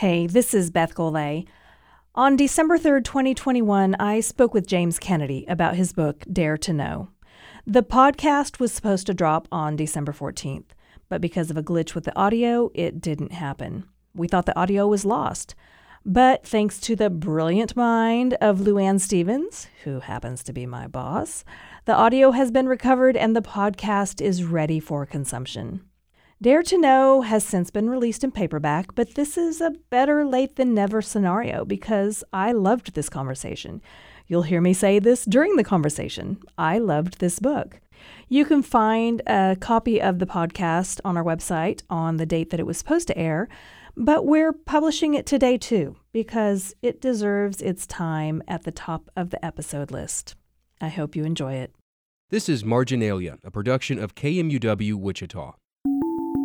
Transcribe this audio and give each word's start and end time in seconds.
Hey, 0.00 0.26
this 0.26 0.54
is 0.54 0.70
Beth 0.70 0.94
Golay. 0.94 1.46
On 2.14 2.34
December 2.34 2.78
3rd, 2.78 3.04
2021, 3.04 3.96
I 3.96 4.20
spoke 4.20 4.54
with 4.54 4.66
James 4.66 4.98
Kennedy 4.98 5.44
about 5.46 5.76
his 5.76 5.92
book, 5.92 6.24
Dare 6.32 6.56
to 6.56 6.72
Know. 6.72 7.10
The 7.66 7.82
podcast 7.82 8.58
was 8.58 8.72
supposed 8.72 9.06
to 9.08 9.12
drop 9.12 9.46
on 9.52 9.76
December 9.76 10.12
14th, 10.12 10.70
but 11.10 11.20
because 11.20 11.50
of 11.50 11.58
a 11.58 11.62
glitch 11.62 11.94
with 11.94 12.04
the 12.04 12.18
audio, 12.18 12.70
it 12.72 13.02
didn't 13.02 13.32
happen. 13.32 13.84
We 14.14 14.26
thought 14.26 14.46
the 14.46 14.58
audio 14.58 14.88
was 14.88 15.04
lost. 15.04 15.54
But 16.02 16.46
thanks 16.46 16.80
to 16.80 16.96
the 16.96 17.10
brilliant 17.10 17.76
mind 17.76 18.38
of 18.40 18.60
Luann 18.60 19.00
Stevens, 19.00 19.66
who 19.84 20.00
happens 20.00 20.42
to 20.44 20.54
be 20.54 20.64
my 20.64 20.86
boss, 20.86 21.44
the 21.84 21.94
audio 21.94 22.30
has 22.30 22.50
been 22.50 22.70
recovered 22.70 23.18
and 23.18 23.36
the 23.36 23.42
podcast 23.42 24.22
is 24.22 24.44
ready 24.44 24.80
for 24.80 25.04
consumption. 25.04 25.82
Dare 26.42 26.62
to 26.62 26.78
Know 26.78 27.20
has 27.20 27.44
since 27.44 27.70
been 27.70 27.90
released 27.90 28.24
in 28.24 28.30
paperback, 28.30 28.94
but 28.94 29.14
this 29.14 29.36
is 29.36 29.60
a 29.60 29.74
better 29.90 30.24
late 30.24 30.56
than 30.56 30.72
never 30.72 31.02
scenario 31.02 31.66
because 31.66 32.24
I 32.32 32.52
loved 32.52 32.94
this 32.94 33.10
conversation. 33.10 33.82
You'll 34.26 34.44
hear 34.44 34.62
me 34.62 34.72
say 34.72 35.00
this 35.00 35.26
during 35.26 35.56
the 35.56 35.64
conversation. 35.64 36.40
I 36.56 36.78
loved 36.78 37.18
this 37.18 37.40
book. 37.40 37.82
You 38.30 38.46
can 38.46 38.62
find 38.62 39.20
a 39.26 39.54
copy 39.60 40.00
of 40.00 40.18
the 40.18 40.24
podcast 40.24 40.98
on 41.04 41.18
our 41.18 41.22
website 41.22 41.82
on 41.90 42.16
the 42.16 42.24
date 42.24 42.48
that 42.48 42.60
it 42.60 42.64
was 42.64 42.78
supposed 42.78 43.08
to 43.08 43.18
air, 43.18 43.46
but 43.94 44.24
we're 44.24 44.54
publishing 44.54 45.12
it 45.12 45.26
today 45.26 45.58
too 45.58 45.94
because 46.10 46.74
it 46.80 47.02
deserves 47.02 47.60
its 47.60 47.86
time 47.86 48.42
at 48.48 48.64
the 48.64 48.72
top 48.72 49.10
of 49.14 49.28
the 49.28 49.44
episode 49.44 49.90
list. 49.90 50.36
I 50.80 50.88
hope 50.88 51.14
you 51.14 51.24
enjoy 51.24 51.56
it. 51.56 51.74
This 52.30 52.48
is 52.48 52.64
Marginalia, 52.64 53.36
a 53.44 53.50
production 53.50 53.98
of 53.98 54.14
KMUW 54.14 54.94
Wichita. 54.94 55.56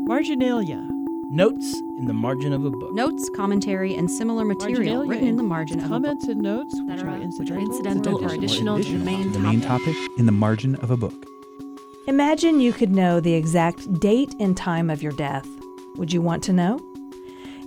Marginalia. 0.08 0.88
Notes 1.32 1.73
in 1.98 2.05
the 2.05 2.13
margin 2.13 2.54
of 2.54 2.63
a 2.63 2.70
book. 2.70 2.94
Notes, 2.94 3.27
commentary, 3.36 3.96
and 3.96 4.09
similar 4.09 4.46
material 4.46 5.04
written 5.04 5.27
in 5.27 5.36
the 5.36 5.41
margin 5.41 5.80
of 5.80 5.86
a 5.86 6.00
book. 6.00 6.04
Comments 6.04 6.27
and 6.27 6.41
notes 6.41 6.76
which 6.86 7.00
that 7.00 7.05
are 7.05 7.09
are- 7.09 7.18
which 7.18 7.49
are 7.49 7.57
incidental, 7.57 8.20
incidental 8.20 8.24
or 8.24 8.34
additional 8.35 8.77
to 8.84 8.91
the 8.99 9.04
main 9.04 9.32
the 9.32 9.40
main 9.40 9.62
topic 9.62 9.96
in 10.20 10.27
the 10.27 10.32
margin 10.32 10.76
of 10.76 10.91
a 10.91 10.98
book. 10.98 11.26
Imagine 12.07 12.60
you 12.60 12.71
could 12.71 12.91
know 12.91 13.20
the 13.20 13.34
exact 13.34 13.99
date 13.99 14.35
and 14.40 14.55
time 14.55 14.91
of 14.91 15.02
your 15.02 15.12
death. 15.13 15.48
Would 15.96 16.13
you 16.13 16.22
want 16.22 16.44
to 16.44 16.54
know? 16.54 16.79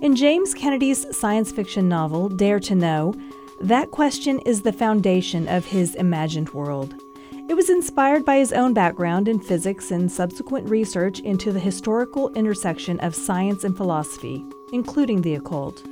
In 0.01 0.15
James 0.15 0.53
Kennedy's 0.53 1.05
science 1.15 1.51
fiction 1.51 1.89
novel, 1.89 2.29
Dare 2.29 2.61
to 2.61 2.73
Know, 2.73 3.13
that 3.59 3.91
question 3.91 4.39
is 4.45 4.61
the 4.61 4.71
foundation 4.71 5.49
of 5.49 5.65
his 5.65 5.93
imagined 5.95 6.51
world. 6.53 6.95
It 7.49 7.55
was 7.55 7.71
inspired 7.71 8.25
by 8.25 8.37
his 8.37 8.53
own 8.53 8.75
background 8.75 9.27
in 9.27 9.39
physics 9.39 9.89
and 9.89 10.11
subsequent 10.11 10.69
research 10.69 11.19
into 11.21 11.51
the 11.51 11.59
historical 11.59 12.29
intersection 12.33 12.99
of 12.99 13.15
science 13.15 13.63
and 13.63 13.75
philosophy, 13.75 14.45
including 14.71 15.23
the 15.23 15.33
occult. 15.33 15.83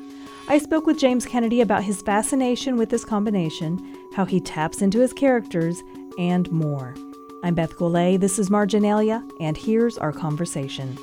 I 0.48 0.60
spoke 0.60 0.86
with 0.86 1.00
James 1.00 1.26
Kennedy 1.26 1.62
about 1.62 1.84
his 1.84 2.04
fascination 2.04 2.78
with 2.78 2.92
this 2.92 3.04
combination, 3.04 3.98
how 4.14 4.24
he 4.24 4.40
taps 4.40 4.84
into 4.84 5.00
his 5.00 5.14
characters, 5.14 5.82
and 6.20 6.50
more. 6.52 6.94
I'm 7.44 7.56
Beth 7.56 7.76
Golay, 7.76 8.20
this 8.20 8.38
is 8.38 8.52
Marginalia, 8.52 9.28
and 9.40 9.58
here's 9.58 9.98
our 9.98 10.12
conversation. 10.12 10.96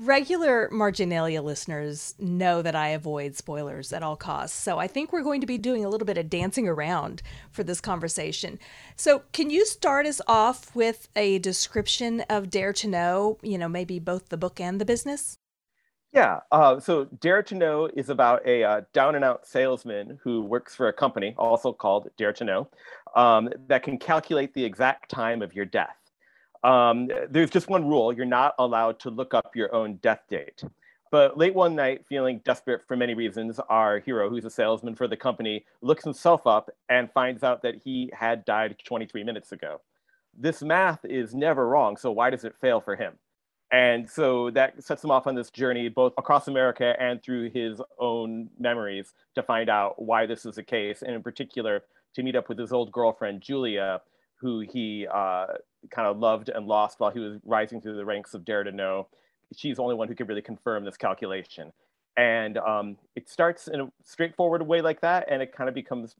Regular 0.00 0.68
Marginalia 0.70 1.42
listeners 1.42 2.14
know 2.20 2.62
that 2.62 2.76
I 2.76 2.90
avoid 2.90 3.34
spoilers 3.34 3.92
at 3.92 4.04
all 4.04 4.14
costs, 4.14 4.56
so 4.56 4.78
I 4.78 4.86
think 4.86 5.12
we're 5.12 5.24
going 5.24 5.40
to 5.40 5.46
be 5.46 5.58
doing 5.58 5.84
a 5.84 5.88
little 5.88 6.06
bit 6.06 6.16
of 6.16 6.30
dancing 6.30 6.68
around 6.68 7.20
for 7.50 7.64
this 7.64 7.80
conversation. 7.80 8.60
So, 8.94 9.22
can 9.32 9.50
you 9.50 9.66
start 9.66 10.06
us 10.06 10.20
off 10.28 10.72
with 10.76 11.08
a 11.16 11.40
description 11.40 12.20
of 12.30 12.48
Dare 12.48 12.72
to 12.74 12.86
Know, 12.86 13.38
you 13.42 13.58
know, 13.58 13.68
maybe 13.68 13.98
both 13.98 14.28
the 14.28 14.36
book 14.36 14.60
and 14.60 14.80
the 14.80 14.84
business? 14.84 15.38
Yeah. 16.12 16.40
Uh, 16.52 16.78
so 16.78 17.06
Dare 17.20 17.42
to 17.42 17.56
Know 17.56 17.90
is 17.94 18.08
about 18.08 18.46
a 18.46 18.62
uh, 18.62 18.80
down 18.92 19.16
and 19.16 19.24
out 19.24 19.48
salesman 19.48 20.18
who 20.22 20.42
works 20.42 20.76
for 20.76 20.86
a 20.86 20.92
company, 20.92 21.34
also 21.36 21.72
called 21.72 22.08
Dare 22.16 22.32
to 22.34 22.44
Know, 22.44 22.68
um, 23.16 23.50
that 23.66 23.82
can 23.82 23.98
calculate 23.98 24.54
the 24.54 24.64
exact 24.64 25.10
time 25.10 25.42
of 25.42 25.54
your 25.54 25.64
death. 25.64 25.96
Um, 26.64 27.08
there's 27.30 27.50
just 27.50 27.68
one 27.68 27.86
rule 27.86 28.12
you're 28.12 28.26
not 28.26 28.54
allowed 28.58 28.98
to 29.00 29.10
look 29.10 29.34
up 29.34 29.54
your 29.54 29.74
own 29.74 29.96
death 29.96 30.22
date. 30.28 30.62
But 31.10 31.38
late 31.38 31.54
one 31.54 31.74
night, 31.74 32.04
feeling 32.06 32.40
desperate 32.44 32.82
for 32.86 32.96
many 32.96 33.14
reasons, 33.14 33.58
our 33.70 33.98
hero, 33.98 34.28
who's 34.28 34.44
a 34.44 34.50
salesman 34.50 34.94
for 34.94 35.08
the 35.08 35.16
company, 35.16 35.64
looks 35.80 36.04
himself 36.04 36.46
up 36.46 36.70
and 36.90 37.10
finds 37.12 37.42
out 37.42 37.62
that 37.62 37.76
he 37.82 38.10
had 38.12 38.44
died 38.44 38.76
23 38.84 39.24
minutes 39.24 39.52
ago. 39.52 39.80
This 40.36 40.62
math 40.62 41.04
is 41.04 41.34
never 41.34 41.66
wrong, 41.66 41.96
so 41.96 42.12
why 42.12 42.30
does 42.30 42.44
it 42.44 42.54
fail 42.60 42.80
for 42.80 42.94
him? 42.94 43.14
And 43.70 44.08
so 44.08 44.50
that 44.50 44.82
sets 44.82 45.04
him 45.04 45.10
off 45.10 45.26
on 45.26 45.34
this 45.34 45.50
journey, 45.50 45.88
both 45.88 46.12
across 46.18 46.48
America 46.48 46.94
and 46.98 47.22
through 47.22 47.50
his 47.50 47.80
own 47.98 48.48
memories, 48.58 49.14
to 49.34 49.42
find 49.42 49.68
out 49.68 50.00
why 50.00 50.26
this 50.26 50.46
is 50.46 50.56
the 50.56 50.62
case, 50.62 51.02
and 51.02 51.14
in 51.14 51.22
particular, 51.22 51.82
to 52.14 52.22
meet 52.22 52.36
up 52.36 52.48
with 52.48 52.58
his 52.58 52.72
old 52.72 52.92
girlfriend, 52.92 53.40
Julia, 53.40 54.00
who 54.40 54.60
he 54.60 55.06
uh, 55.12 55.46
kind 55.90 56.08
of 56.08 56.18
loved 56.18 56.48
and 56.48 56.66
lost 56.66 57.00
while 57.00 57.10
he 57.10 57.20
was 57.20 57.38
rising 57.44 57.80
through 57.80 57.96
the 57.96 58.04
ranks 58.04 58.34
of 58.34 58.44
Dare 58.44 58.64
to 58.64 58.72
Know. 58.72 59.08
She's 59.56 59.76
the 59.76 59.82
only 59.82 59.94
one 59.94 60.08
who 60.08 60.14
could 60.14 60.28
really 60.28 60.42
confirm 60.42 60.84
this 60.84 60.96
calculation. 60.96 61.72
And 62.16 62.58
um, 62.58 62.96
it 63.14 63.28
starts 63.28 63.68
in 63.68 63.80
a 63.80 63.88
straightforward 64.04 64.66
way 64.66 64.80
like 64.80 65.00
that, 65.02 65.26
and 65.30 65.40
it 65.40 65.52
kind 65.52 65.68
of 65.68 65.74
becomes 65.74 66.16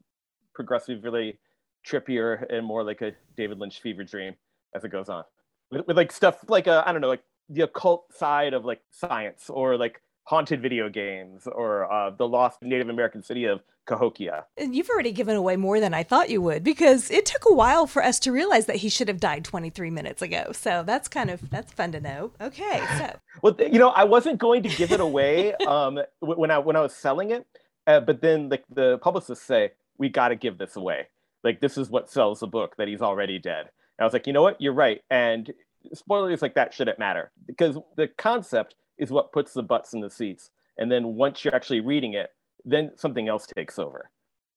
progressively 0.53 1.01
really 1.01 1.39
trippier 1.85 2.45
and 2.51 2.65
more 2.65 2.83
like 2.83 3.01
a 3.01 3.13
David 3.37 3.59
Lynch 3.59 3.81
fever 3.81 4.03
dream 4.03 4.35
as 4.75 4.83
it 4.83 4.91
goes 4.91 5.09
on. 5.09 5.23
With, 5.71 5.87
with 5.87 5.97
like 5.97 6.11
stuff 6.11 6.43
like, 6.47 6.67
uh, 6.67 6.83
I 6.85 6.91
don't 6.91 7.01
know, 7.01 7.07
like 7.07 7.23
the 7.49 7.61
occult 7.61 8.13
side 8.13 8.53
of 8.53 8.65
like 8.65 8.81
science 8.91 9.49
or 9.49 9.77
like 9.77 10.01
haunted 10.29 10.61
video 10.61 10.89
games 10.89 11.47
or 11.47 11.91
uh, 11.91 12.11
the 12.11 12.27
lost 12.27 12.61
Native 12.61 12.87
American 12.87 13.23
city 13.23 13.45
of 13.45 13.61
Cahokia. 13.87 14.45
And 14.57 14.75
You've 14.75 14.91
already 14.91 15.11
given 15.11 15.35
away 15.35 15.55
more 15.55 15.79
than 15.79 15.91
I 15.91 16.03
thought 16.03 16.29
you 16.29 16.39
would 16.43 16.63
because 16.63 17.09
it 17.09 17.25
took 17.25 17.45
a 17.49 17.53
while 17.53 17.87
for 17.87 18.03
us 18.03 18.19
to 18.19 18.31
realize 18.31 18.67
that 18.67 18.75
he 18.75 18.89
should 18.89 19.07
have 19.07 19.19
died 19.19 19.43
23 19.43 19.89
minutes 19.89 20.21
ago. 20.21 20.51
So 20.51 20.83
that's 20.85 21.07
kind 21.07 21.31
of 21.31 21.49
that's 21.49 21.73
fun 21.73 21.93
to 21.93 21.99
know. 21.99 22.31
Okay, 22.39 22.79
so 22.99 23.17
Well, 23.41 23.55
you 23.59 23.79
know, 23.79 23.89
I 23.89 24.03
wasn't 24.03 24.37
going 24.37 24.61
to 24.61 24.69
give 24.69 24.91
it 24.91 24.99
away 24.99 25.55
um, 25.67 25.99
when 26.19 26.51
I 26.51 26.59
when 26.59 26.75
I 26.75 26.81
was 26.81 26.93
selling 26.93 27.31
it, 27.31 27.47
uh, 27.87 27.99
but 27.99 28.21
then 28.21 28.49
like 28.49 28.65
the 28.71 28.99
publicists 28.99 29.43
say 29.43 29.71
we 29.97 30.09
got 30.09 30.27
to 30.27 30.35
give 30.35 30.59
this 30.59 30.75
away. 30.75 31.07
Like 31.43 31.59
this 31.59 31.75
is 31.75 31.89
what 31.89 32.07
sells 32.11 32.41
the 32.41 32.47
book 32.47 32.75
that 32.77 32.87
he's 32.87 33.01
already 33.01 33.39
dead. 33.39 33.61
And 33.97 34.01
I 34.01 34.03
was 34.03 34.13
like, 34.13 34.27
you 34.27 34.33
know 34.33 34.43
what, 34.43 34.61
you're 34.61 34.73
right. 34.73 35.01
And 35.09 35.51
spoilers 35.91 36.43
like 36.43 36.53
that 36.53 36.71
shouldn't 36.71 36.99
matter 36.99 37.31
because 37.47 37.79
the 37.95 38.07
concept 38.09 38.75
is 38.99 39.09
what 39.09 39.31
puts 39.31 39.53
the 39.53 39.63
butts 39.63 39.93
in 39.93 40.01
the 40.01 40.09
seats. 40.09 40.51
And 40.77 40.91
then 40.91 41.15
once 41.15 41.43
you're 41.43 41.55
actually 41.55 41.79
reading 41.79 42.13
it, 42.13 42.31
then 42.63 42.91
something 42.95 43.27
else 43.27 43.47
takes 43.47 43.79
over. 43.79 44.09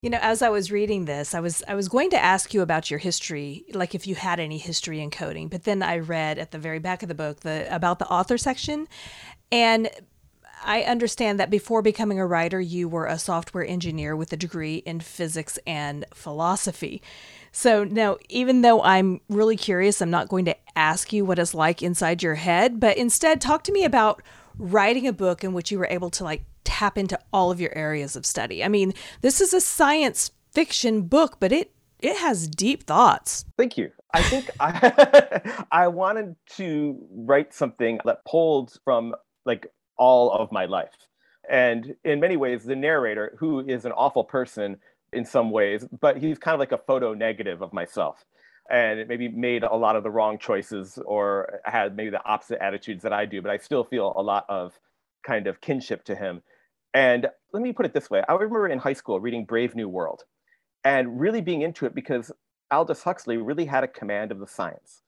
You 0.02 0.10
know, 0.10 0.18
as 0.20 0.42
I 0.42 0.48
was 0.48 0.72
reading 0.72 1.04
this, 1.04 1.32
I 1.32 1.40
was 1.40 1.62
I 1.68 1.76
was 1.76 1.88
going 1.88 2.10
to 2.10 2.18
ask 2.18 2.52
you 2.52 2.60
about 2.60 2.90
your 2.90 2.98
history, 2.98 3.64
like 3.72 3.94
if 3.94 4.06
you 4.06 4.16
had 4.16 4.40
any 4.40 4.58
history 4.58 5.00
in 5.00 5.10
coding, 5.10 5.46
but 5.46 5.62
then 5.62 5.80
I 5.80 5.98
read 5.98 6.38
at 6.38 6.50
the 6.50 6.58
very 6.58 6.80
back 6.80 7.02
of 7.02 7.08
the 7.08 7.14
book 7.14 7.40
the 7.40 7.72
about 7.74 8.00
the 8.00 8.08
author 8.08 8.36
section 8.36 8.88
and 9.52 9.88
I 10.64 10.82
understand 10.82 11.40
that 11.40 11.50
before 11.50 11.82
becoming 11.82 12.18
a 12.18 12.26
writer, 12.26 12.60
you 12.60 12.88
were 12.88 13.06
a 13.06 13.18
software 13.18 13.66
engineer 13.66 14.14
with 14.14 14.32
a 14.32 14.36
degree 14.36 14.76
in 14.76 15.00
physics 15.00 15.58
and 15.66 16.04
philosophy. 16.14 17.02
So 17.52 17.84
now, 17.84 18.16
even 18.28 18.62
though 18.62 18.82
I'm 18.82 19.20
really 19.28 19.56
curious, 19.56 20.00
I'm 20.00 20.10
not 20.10 20.28
going 20.28 20.46
to 20.46 20.56
ask 20.74 21.12
you 21.12 21.24
what 21.24 21.38
it's 21.38 21.54
like 21.54 21.82
inside 21.82 22.22
your 22.22 22.34
head, 22.34 22.80
but 22.80 22.96
instead 22.96 23.40
talk 23.40 23.62
to 23.64 23.72
me 23.72 23.84
about 23.84 24.22
writing 24.58 25.06
a 25.06 25.12
book 25.12 25.44
in 25.44 25.52
which 25.52 25.70
you 25.70 25.78
were 25.78 25.88
able 25.90 26.10
to 26.10 26.24
like 26.24 26.44
tap 26.64 26.96
into 26.96 27.18
all 27.32 27.50
of 27.50 27.60
your 27.60 27.76
areas 27.76 28.16
of 28.16 28.24
study. 28.24 28.64
I 28.64 28.68
mean, 28.68 28.94
this 29.20 29.40
is 29.40 29.52
a 29.52 29.60
science 29.60 30.30
fiction 30.52 31.02
book, 31.02 31.36
but 31.40 31.52
it 31.52 31.72
it 32.00 32.16
has 32.16 32.48
deep 32.48 32.84
thoughts. 32.84 33.44
Thank 33.56 33.76
you. 33.76 33.92
I 34.12 34.22
think 34.22 34.50
I 34.60 35.64
I 35.70 35.88
wanted 35.88 36.36
to 36.56 36.98
write 37.10 37.54
something 37.54 38.00
that 38.04 38.24
pulled 38.24 38.78
from 38.84 39.14
like 39.44 39.66
all 39.96 40.32
of 40.32 40.50
my 40.50 40.64
life. 40.64 40.96
And 41.48 41.96
in 42.04 42.20
many 42.20 42.36
ways, 42.36 42.64
the 42.64 42.76
narrator, 42.76 43.36
who 43.38 43.60
is 43.60 43.84
an 43.84 43.92
awful 43.92 44.24
person 44.24 44.78
in 45.12 45.24
some 45.24 45.50
ways, 45.50 45.86
but 46.00 46.16
he's 46.16 46.38
kind 46.38 46.54
of 46.54 46.60
like 46.60 46.72
a 46.72 46.78
photo 46.78 47.14
negative 47.14 47.62
of 47.62 47.72
myself. 47.72 48.24
And 48.70 48.98
it 48.98 49.08
maybe 49.08 49.28
made 49.28 49.64
a 49.64 49.74
lot 49.74 49.96
of 49.96 50.02
the 50.02 50.10
wrong 50.10 50.38
choices 50.38 50.98
or 51.04 51.60
had 51.64 51.96
maybe 51.96 52.10
the 52.10 52.24
opposite 52.24 52.62
attitudes 52.62 53.02
that 53.02 53.12
I 53.12 53.26
do, 53.26 53.42
but 53.42 53.50
I 53.50 53.58
still 53.58 53.84
feel 53.84 54.12
a 54.16 54.22
lot 54.22 54.46
of 54.48 54.78
kind 55.26 55.46
of 55.46 55.60
kinship 55.60 56.04
to 56.04 56.14
him. 56.14 56.42
And 56.94 57.26
let 57.52 57.62
me 57.62 57.72
put 57.72 57.86
it 57.86 57.94
this 57.94 58.10
way 58.10 58.22
I 58.28 58.32
remember 58.32 58.68
in 58.68 58.78
high 58.78 58.92
school 58.92 59.20
reading 59.20 59.44
Brave 59.44 59.74
New 59.74 59.88
World 59.88 60.24
and 60.84 61.20
really 61.20 61.40
being 61.40 61.62
into 61.62 61.86
it 61.86 61.94
because 61.94 62.30
Aldous 62.70 63.02
Huxley 63.02 63.36
really 63.36 63.66
had 63.66 63.84
a 63.84 63.88
command 63.88 64.32
of 64.32 64.38
the 64.38 64.46
science. 64.46 65.02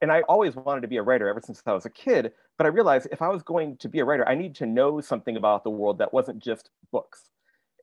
And 0.00 0.12
I 0.12 0.22
always 0.22 0.56
wanted 0.56 0.82
to 0.82 0.88
be 0.88 0.98
a 0.98 1.02
writer 1.02 1.28
ever 1.28 1.40
since 1.40 1.62
I 1.66 1.72
was 1.72 1.86
a 1.86 1.90
kid, 1.90 2.32
but 2.58 2.66
I 2.66 2.70
realized 2.70 3.08
if 3.10 3.22
I 3.22 3.28
was 3.28 3.42
going 3.42 3.76
to 3.78 3.88
be 3.88 4.00
a 4.00 4.04
writer, 4.04 4.28
I 4.28 4.34
need 4.34 4.54
to 4.56 4.66
know 4.66 5.00
something 5.00 5.36
about 5.36 5.64
the 5.64 5.70
world 5.70 5.98
that 5.98 6.12
wasn't 6.12 6.42
just 6.42 6.70
books. 6.92 7.30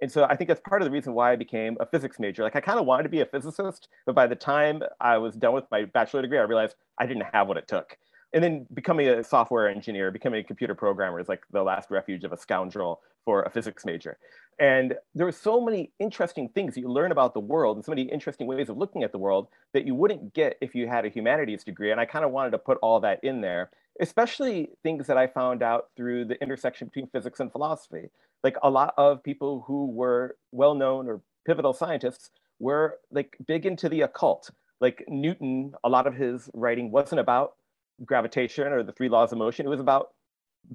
And 0.02 0.12
so 0.12 0.26
I 0.26 0.36
think 0.36 0.50
that's 0.50 0.62
part 0.68 0.82
of 0.82 0.86
the 0.86 0.92
reason 0.92 1.14
why 1.14 1.32
I 1.32 1.36
became 1.38 1.78
a 1.80 1.86
physics 1.86 2.20
major. 2.20 2.44
Like 2.44 2.56
I 2.56 2.62
kind 2.62 2.80
of 2.80 2.86
wanted 2.86 3.04
to 3.04 3.10
be 3.10 3.22
a 3.22 3.26
physicist, 3.26 3.88
but 4.06 4.16
by 4.16 4.28
the 4.28 4.36
time 4.36 4.82
I 5.00 5.18
was 5.18 5.36
done 5.36 5.54
with 5.54 5.66
my 5.72 5.86
bachelor 5.86 6.22
degree, 6.22 6.40
I 6.40 6.44
realized 6.44 6.76
I 6.98 7.06
didn't 7.06 7.28
have 7.34 7.48
what 7.48 7.58
it 7.58 7.68
took. 7.68 7.98
and 8.34 8.44
then 8.44 8.66
becoming 8.74 9.08
a 9.08 9.24
software 9.24 9.70
engineer, 9.70 10.12
becoming 10.12 10.40
a 10.40 10.44
computer 10.44 10.74
programmer 10.74 11.20
is 11.20 11.30
like 11.30 11.44
the 11.52 11.62
last 11.64 11.92
refuge 11.92 12.24
of 12.24 12.34
a 12.34 12.38
scoundrel 12.38 13.02
for 13.24 13.44
a 13.44 13.50
physics 13.50 13.86
major. 13.86 14.18
And 14.60 14.96
there 15.16 15.28
are 15.28 15.32
so 15.32 15.62
many 15.62 15.92
interesting 16.00 16.50
things 16.50 16.76
you 16.76 16.90
learn 16.90 17.12
about 17.12 17.34
the 17.34 17.40
world 17.40 17.78
and 17.78 17.86
so 17.86 17.92
many 17.92 18.04
interesting 18.04 18.48
ways 18.48 18.70
of 18.70 18.78
looking 18.78 19.04
at 19.04 19.12
the 19.12 19.18
world 19.18 19.48
that 19.74 19.86
you 19.86 19.96
wouldn't 19.96 20.34
get 20.34 20.58
if 20.62 20.76
you 20.76 20.88
had 20.88 21.06
a 21.06 21.10
humanities 21.10 21.64
degree. 21.64 21.92
And 21.92 22.00
I 22.00 22.06
kind 22.06 22.26
of 22.26 22.32
wanted 22.32 22.52
to 22.52 22.58
put 22.58 22.78
all 22.82 23.00
that 23.02 23.24
in 23.24 23.42
there, 23.42 23.70
especially 24.00 24.70
things 24.82 25.08
that 25.08 25.18
I 25.18 25.28
found 25.28 25.62
out 25.62 25.90
through 25.96 26.26
the 26.26 26.42
intersection 26.42 26.88
between 26.88 27.08
physics 27.08 27.40
and 27.40 27.52
philosophy. 27.52 28.10
Like 28.44 28.58
a 28.64 28.70
lot 28.70 28.94
of 28.98 29.24
people 29.24 29.64
who 29.68 29.88
were 29.88 30.36
well 30.52 30.76
known 30.76 31.08
or 31.08 31.22
pivotal 31.46 31.74
scientists 31.74 32.32
were 32.60 33.00
like 33.12 33.38
big 33.48 33.66
into 33.66 33.90
the 33.90 34.02
occult. 34.02 34.50
Like 34.82 35.04
Newton, 35.08 35.74
a 35.84 35.90
lot 35.90 36.08
of 36.08 36.16
his 36.16 36.50
writing 36.54 36.92
wasn't 36.92 37.22
about 37.22 37.54
gravitation 38.06 38.68
or 38.68 38.84
the 38.84 38.92
three 38.92 39.10
laws 39.10 39.32
of 39.32 39.38
motion. 39.38 39.66
It 39.66 39.70
was 39.70 39.80
about 39.80 40.12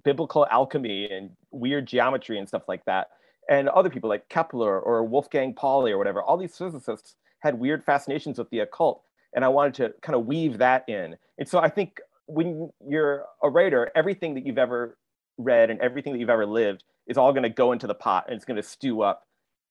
biblical 0.04 0.46
alchemy 0.50 1.10
and 1.10 1.30
weird 1.50 1.86
geometry 1.86 2.38
and 2.38 2.48
stuff 2.48 2.62
like 2.68 2.84
that. 2.84 3.08
And 3.50 3.68
other 3.70 3.90
people 3.90 4.08
like 4.08 4.28
Kepler 4.28 4.78
or 4.78 5.04
Wolfgang 5.04 5.54
Pauli 5.54 5.92
or 5.92 5.98
whatever, 5.98 6.22
all 6.22 6.36
these 6.36 6.56
physicists 6.56 7.16
had 7.40 7.58
weird 7.58 7.84
fascinations 7.84 8.38
with 8.38 8.50
the 8.50 8.60
occult. 8.60 9.02
And 9.34 9.44
I 9.44 9.48
wanted 9.48 9.74
to 9.74 9.94
kind 10.02 10.16
of 10.16 10.26
weave 10.26 10.58
that 10.58 10.88
in. 10.88 11.16
And 11.38 11.48
so 11.48 11.58
I 11.58 11.68
think 11.68 12.00
when 12.28 12.70
you're 12.86 13.24
a 13.42 13.48
writer, 13.48 13.90
everything 13.96 14.34
that 14.34 14.46
you've 14.46 14.58
ever 14.58 14.96
read 15.38 15.70
and 15.70 15.80
everything 15.80 16.12
that 16.12 16.18
you've 16.18 16.30
ever 16.30 16.46
lived 16.46 16.84
is 17.06 17.16
all 17.16 17.32
going 17.32 17.42
to 17.42 17.48
go 17.48 17.72
into 17.72 17.86
the 17.86 17.94
pot 17.94 18.26
and 18.28 18.36
it's 18.36 18.44
going 18.44 18.56
to 18.56 18.62
stew 18.62 19.02
up. 19.02 19.24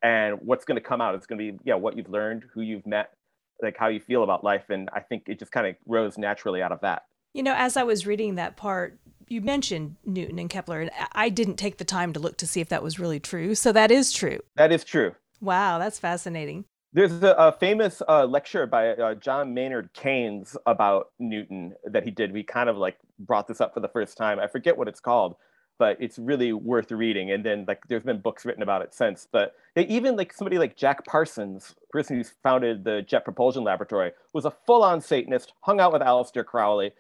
And 0.04 0.40
what's 0.42 0.66
going 0.66 0.76
to 0.76 0.82
come 0.82 1.02
out 1.02 1.16
is 1.16 1.26
going 1.26 1.40
to 1.40 1.52
be, 1.54 1.60
yeah, 1.64 1.76
what 1.76 1.96
you've 1.96 2.10
learned, 2.10 2.44
who 2.54 2.62
you've 2.62 2.86
met, 2.86 3.14
like 3.62 3.78
how 3.78 3.88
you 3.88 4.00
feel 4.00 4.24
about 4.24 4.44
life. 4.44 4.70
And 4.70 4.90
I 4.94 5.00
think 5.00 5.24
it 5.28 5.40
just 5.40 5.52
kind 5.52 5.68
of 5.68 5.76
rose 5.86 6.18
naturally 6.18 6.62
out 6.62 6.72
of 6.72 6.82
that. 6.82 7.04
You 7.34 7.44
know, 7.44 7.56
as 7.56 7.78
I 7.78 7.84
was 7.84 8.06
reading 8.06 8.36
that 8.36 8.58
part, 8.58 9.00
you 9.28 9.42
mentioned 9.42 9.96
Newton 10.06 10.40
and 10.40 10.50
Kepler, 10.50 10.82
and 10.82 10.92
I 11.12 11.30
didn't 11.30 11.58
take 11.58 11.78
the 11.78 11.86
time 11.86 12.14
to 12.14 12.20
look 12.20 12.38
to 12.38 12.48
see 12.48 12.62
if 12.62 12.70
that 12.70 12.84
was 12.84 13.00
really 13.00 13.20
true. 13.20 13.56
So 13.56 13.72
that 13.72 13.92
is 13.92 14.12
true. 14.12 14.40
That 14.56 14.72
is 14.72 14.84
true. 14.84 15.14
Wow, 15.42 15.80
that's 15.80 16.00
fascinating. 16.00 16.66
There's 16.94 17.22
a, 17.22 17.36
a 17.38 17.52
famous 17.52 18.02
uh, 18.08 18.26
lecture 18.26 18.66
by 18.66 18.90
uh, 18.90 19.16
John 19.16 19.54
Maynard 19.54 19.90
Keynes 19.94 20.56
about 20.66 21.12
Newton 21.20 21.74
that 21.86 22.04
he 22.04 22.12
did. 22.12 22.32
We 22.32 22.44
kind 22.44 22.70
of 22.70 22.78
like 22.78 22.98
brought 23.20 23.48
this 23.48 23.62
up 23.62 23.74
for 23.74 23.82
the 23.82 23.90
first 23.90 24.18
time. 24.18 24.40
I 24.40 24.48
forget 24.48 24.78
what 24.78 24.88
it's 24.88 25.02
called, 25.02 25.36
but 25.80 25.98
it's 26.00 26.18
really 26.18 26.54
worth 26.54 26.92
reading. 26.92 27.32
And 27.32 27.46
then 27.46 27.66
like 27.68 27.82
there's 27.88 28.04
been 28.04 28.22
books 28.22 28.46
written 28.46 28.64
about 28.64 28.82
it 28.82 28.94
since. 28.94 29.28
But 29.30 29.54
even 29.76 30.16
like 30.16 30.34
somebody 30.34 30.58
like 30.58 30.78
Jack 30.78 31.06
Parsons, 31.06 31.76
person 31.92 32.16
who's 32.16 32.34
founded 32.42 32.84
the 32.84 33.02
Jet 33.02 33.26
Propulsion 33.26 33.64
Laboratory, 33.64 34.12
was 34.34 34.46
a 34.46 34.54
full-on 34.66 35.02
Satanist, 35.02 35.54
hung 35.62 35.80
out 35.80 35.92
with 35.94 36.02
Aleister 36.02 36.46
Crowley, 36.46 36.92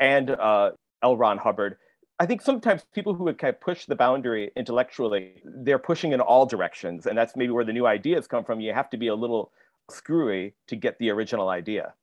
and 0.00 0.30
uh, 0.30 0.70
L. 1.02 1.16
Ron 1.16 1.38
Hubbard. 1.38 1.76
I 2.20 2.26
think 2.26 2.42
sometimes 2.42 2.84
people 2.94 3.14
who 3.14 3.24
would 3.24 3.38
kind 3.38 3.52
of 3.52 3.60
push 3.60 3.86
the 3.86 3.96
boundary 3.96 4.52
intellectually, 4.56 5.42
they're 5.44 5.78
pushing 5.78 6.12
in 6.12 6.20
all 6.20 6.46
directions. 6.46 7.06
And 7.06 7.18
that's 7.18 7.34
maybe 7.34 7.50
where 7.50 7.64
the 7.64 7.72
new 7.72 7.86
ideas 7.86 8.26
come 8.26 8.44
from. 8.44 8.60
You 8.60 8.72
have 8.72 8.90
to 8.90 8.96
be 8.96 9.08
a 9.08 9.14
little 9.14 9.50
screwy 9.90 10.54
to 10.68 10.76
get 10.76 10.98
the 10.98 11.10
original 11.10 11.48
idea. 11.48 11.94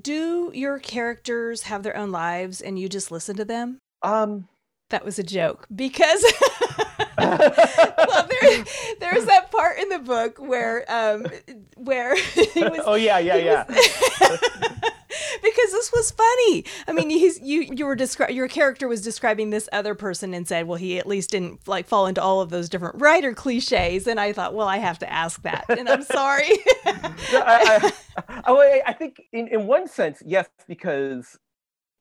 Do 0.00 0.50
your 0.54 0.78
characters 0.78 1.62
have 1.62 1.82
their 1.82 1.96
own 1.96 2.12
lives 2.12 2.60
and 2.60 2.78
you 2.78 2.88
just 2.88 3.10
listen 3.10 3.36
to 3.36 3.44
them? 3.44 3.78
Um, 4.02 4.48
that 4.92 5.04
was 5.04 5.18
a 5.18 5.22
joke 5.22 5.66
because 5.74 6.22
well 7.18 8.28
there 8.28 8.64
there's 9.00 9.24
that 9.24 9.48
part 9.50 9.78
in 9.78 9.88
the 9.88 9.98
book 9.98 10.38
where 10.38 10.84
um 10.88 11.26
where 11.76 12.14
was, 12.36 12.80
oh 12.84 12.94
yeah 12.94 13.18
yeah 13.18 13.36
yeah 13.36 13.64
because 15.42 15.72
this 15.72 15.92
was 15.92 16.10
funny. 16.10 16.64
I 16.86 16.92
mean, 16.92 17.10
he's 17.10 17.40
you 17.40 17.62
you 17.62 17.86
were 17.86 17.96
describing 17.96 18.36
your 18.36 18.48
character 18.48 18.88
was 18.88 19.02
describing 19.02 19.50
this 19.50 19.68
other 19.72 19.94
person 19.94 20.34
and 20.34 20.46
said, 20.46 20.66
well, 20.66 20.78
he 20.78 20.98
at 20.98 21.06
least 21.06 21.30
didn't 21.30 21.66
like 21.68 21.86
fall 21.86 22.06
into 22.06 22.22
all 22.22 22.40
of 22.40 22.50
those 22.50 22.68
different 22.68 23.00
writer 23.00 23.34
cliches. 23.34 24.06
And 24.06 24.20
I 24.20 24.32
thought, 24.32 24.54
well, 24.54 24.68
I 24.68 24.78
have 24.78 24.98
to 25.00 25.12
ask 25.12 25.42
that, 25.42 25.64
and 25.68 25.88
I'm 25.88 26.02
sorry. 26.02 26.50
I, 26.84 27.92
I, 28.28 28.42
I, 28.44 28.82
I 28.86 28.92
think 28.92 29.22
in, 29.32 29.48
in 29.48 29.66
one 29.66 29.88
sense, 29.88 30.22
yes, 30.24 30.48
because 30.68 31.38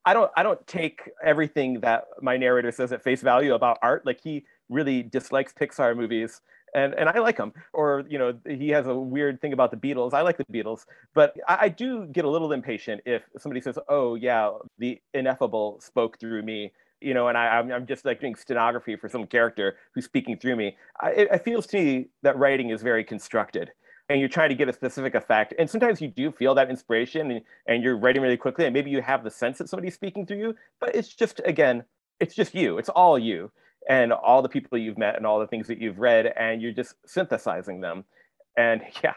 I 0.05 0.13
don't 0.13 0.31
I 0.35 0.43
don't 0.43 0.65
take 0.67 1.09
everything 1.23 1.79
that 1.81 2.05
my 2.21 2.37
narrator 2.37 2.71
says 2.71 2.91
at 2.91 3.03
face 3.03 3.21
value 3.21 3.53
about 3.53 3.77
art. 3.81 4.05
Like 4.05 4.21
he 4.21 4.45
really 4.69 5.03
dislikes 5.03 5.53
Pixar 5.53 5.95
movies 5.95 6.41
and 6.75 6.93
and 6.93 7.09
I 7.09 7.19
like 7.19 7.37
him. 7.37 7.53
Or 7.73 8.03
you 8.09 8.17
know, 8.17 8.37
he 8.47 8.69
has 8.69 8.87
a 8.87 8.95
weird 8.95 9.41
thing 9.41 9.53
about 9.53 9.71
the 9.71 9.77
Beatles. 9.77 10.13
I 10.13 10.21
like 10.21 10.37
the 10.37 10.45
Beatles, 10.45 10.85
but 11.13 11.35
I, 11.47 11.57
I 11.61 11.69
do 11.69 12.05
get 12.07 12.25
a 12.25 12.29
little 12.29 12.51
impatient 12.51 13.01
if 13.05 13.23
somebody 13.37 13.61
says, 13.61 13.77
"Oh 13.87 14.15
yeah, 14.15 14.51
the 14.77 14.99
ineffable 15.13 15.79
spoke 15.81 16.19
through 16.19 16.43
me." 16.43 16.71
You 17.03 17.15
know, 17.15 17.29
and 17.29 17.37
I, 17.37 17.57
I'm, 17.57 17.71
I'm 17.71 17.87
just 17.87 18.05
like 18.05 18.19
doing 18.21 18.35
stenography 18.35 18.95
for 18.95 19.09
some 19.09 19.25
character 19.25 19.77
who's 19.95 20.05
speaking 20.05 20.37
through 20.37 20.55
me. 20.55 20.77
I, 21.01 21.11
it, 21.11 21.27
it 21.31 21.43
feels 21.43 21.65
to 21.67 21.77
me 21.77 22.09
that 22.21 22.37
writing 22.37 22.69
is 22.69 22.83
very 22.83 23.03
constructed 23.03 23.71
and 24.11 24.19
you're 24.19 24.29
trying 24.29 24.49
to 24.49 24.55
get 24.55 24.67
a 24.69 24.73
specific 24.73 25.15
effect. 25.15 25.53
And 25.57 25.69
sometimes 25.69 26.01
you 26.01 26.09
do 26.09 26.31
feel 26.31 26.53
that 26.55 26.69
inspiration 26.69 27.31
and, 27.31 27.41
and 27.65 27.83
you're 27.83 27.97
writing 27.97 28.21
really 28.21 28.37
quickly, 28.37 28.65
and 28.65 28.73
maybe 28.73 28.91
you 28.91 29.01
have 29.01 29.23
the 29.23 29.31
sense 29.31 29.57
that 29.57 29.69
somebody's 29.69 29.95
speaking 29.95 30.25
through 30.25 30.37
you, 30.37 30.55
but 30.79 30.93
it's 30.93 31.07
just, 31.07 31.41
again, 31.45 31.85
it's 32.19 32.35
just 32.35 32.53
you. 32.53 32.77
It's 32.77 32.89
all 32.89 33.17
you 33.17 33.51
and 33.89 34.13
all 34.13 34.41
the 34.41 34.49
people 34.49 34.77
you've 34.77 34.97
met 34.97 35.17
and 35.17 35.25
all 35.25 35.39
the 35.39 35.47
things 35.47 35.67
that 35.67 35.79
you've 35.79 35.99
read, 35.99 36.27
and 36.37 36.61
you're 36.61 36.71
just 36.71 36.95
synthesizing 37.05 37.81
them. 37.81 38.05
And 38.57 38.81
yeah, 39.03 39.13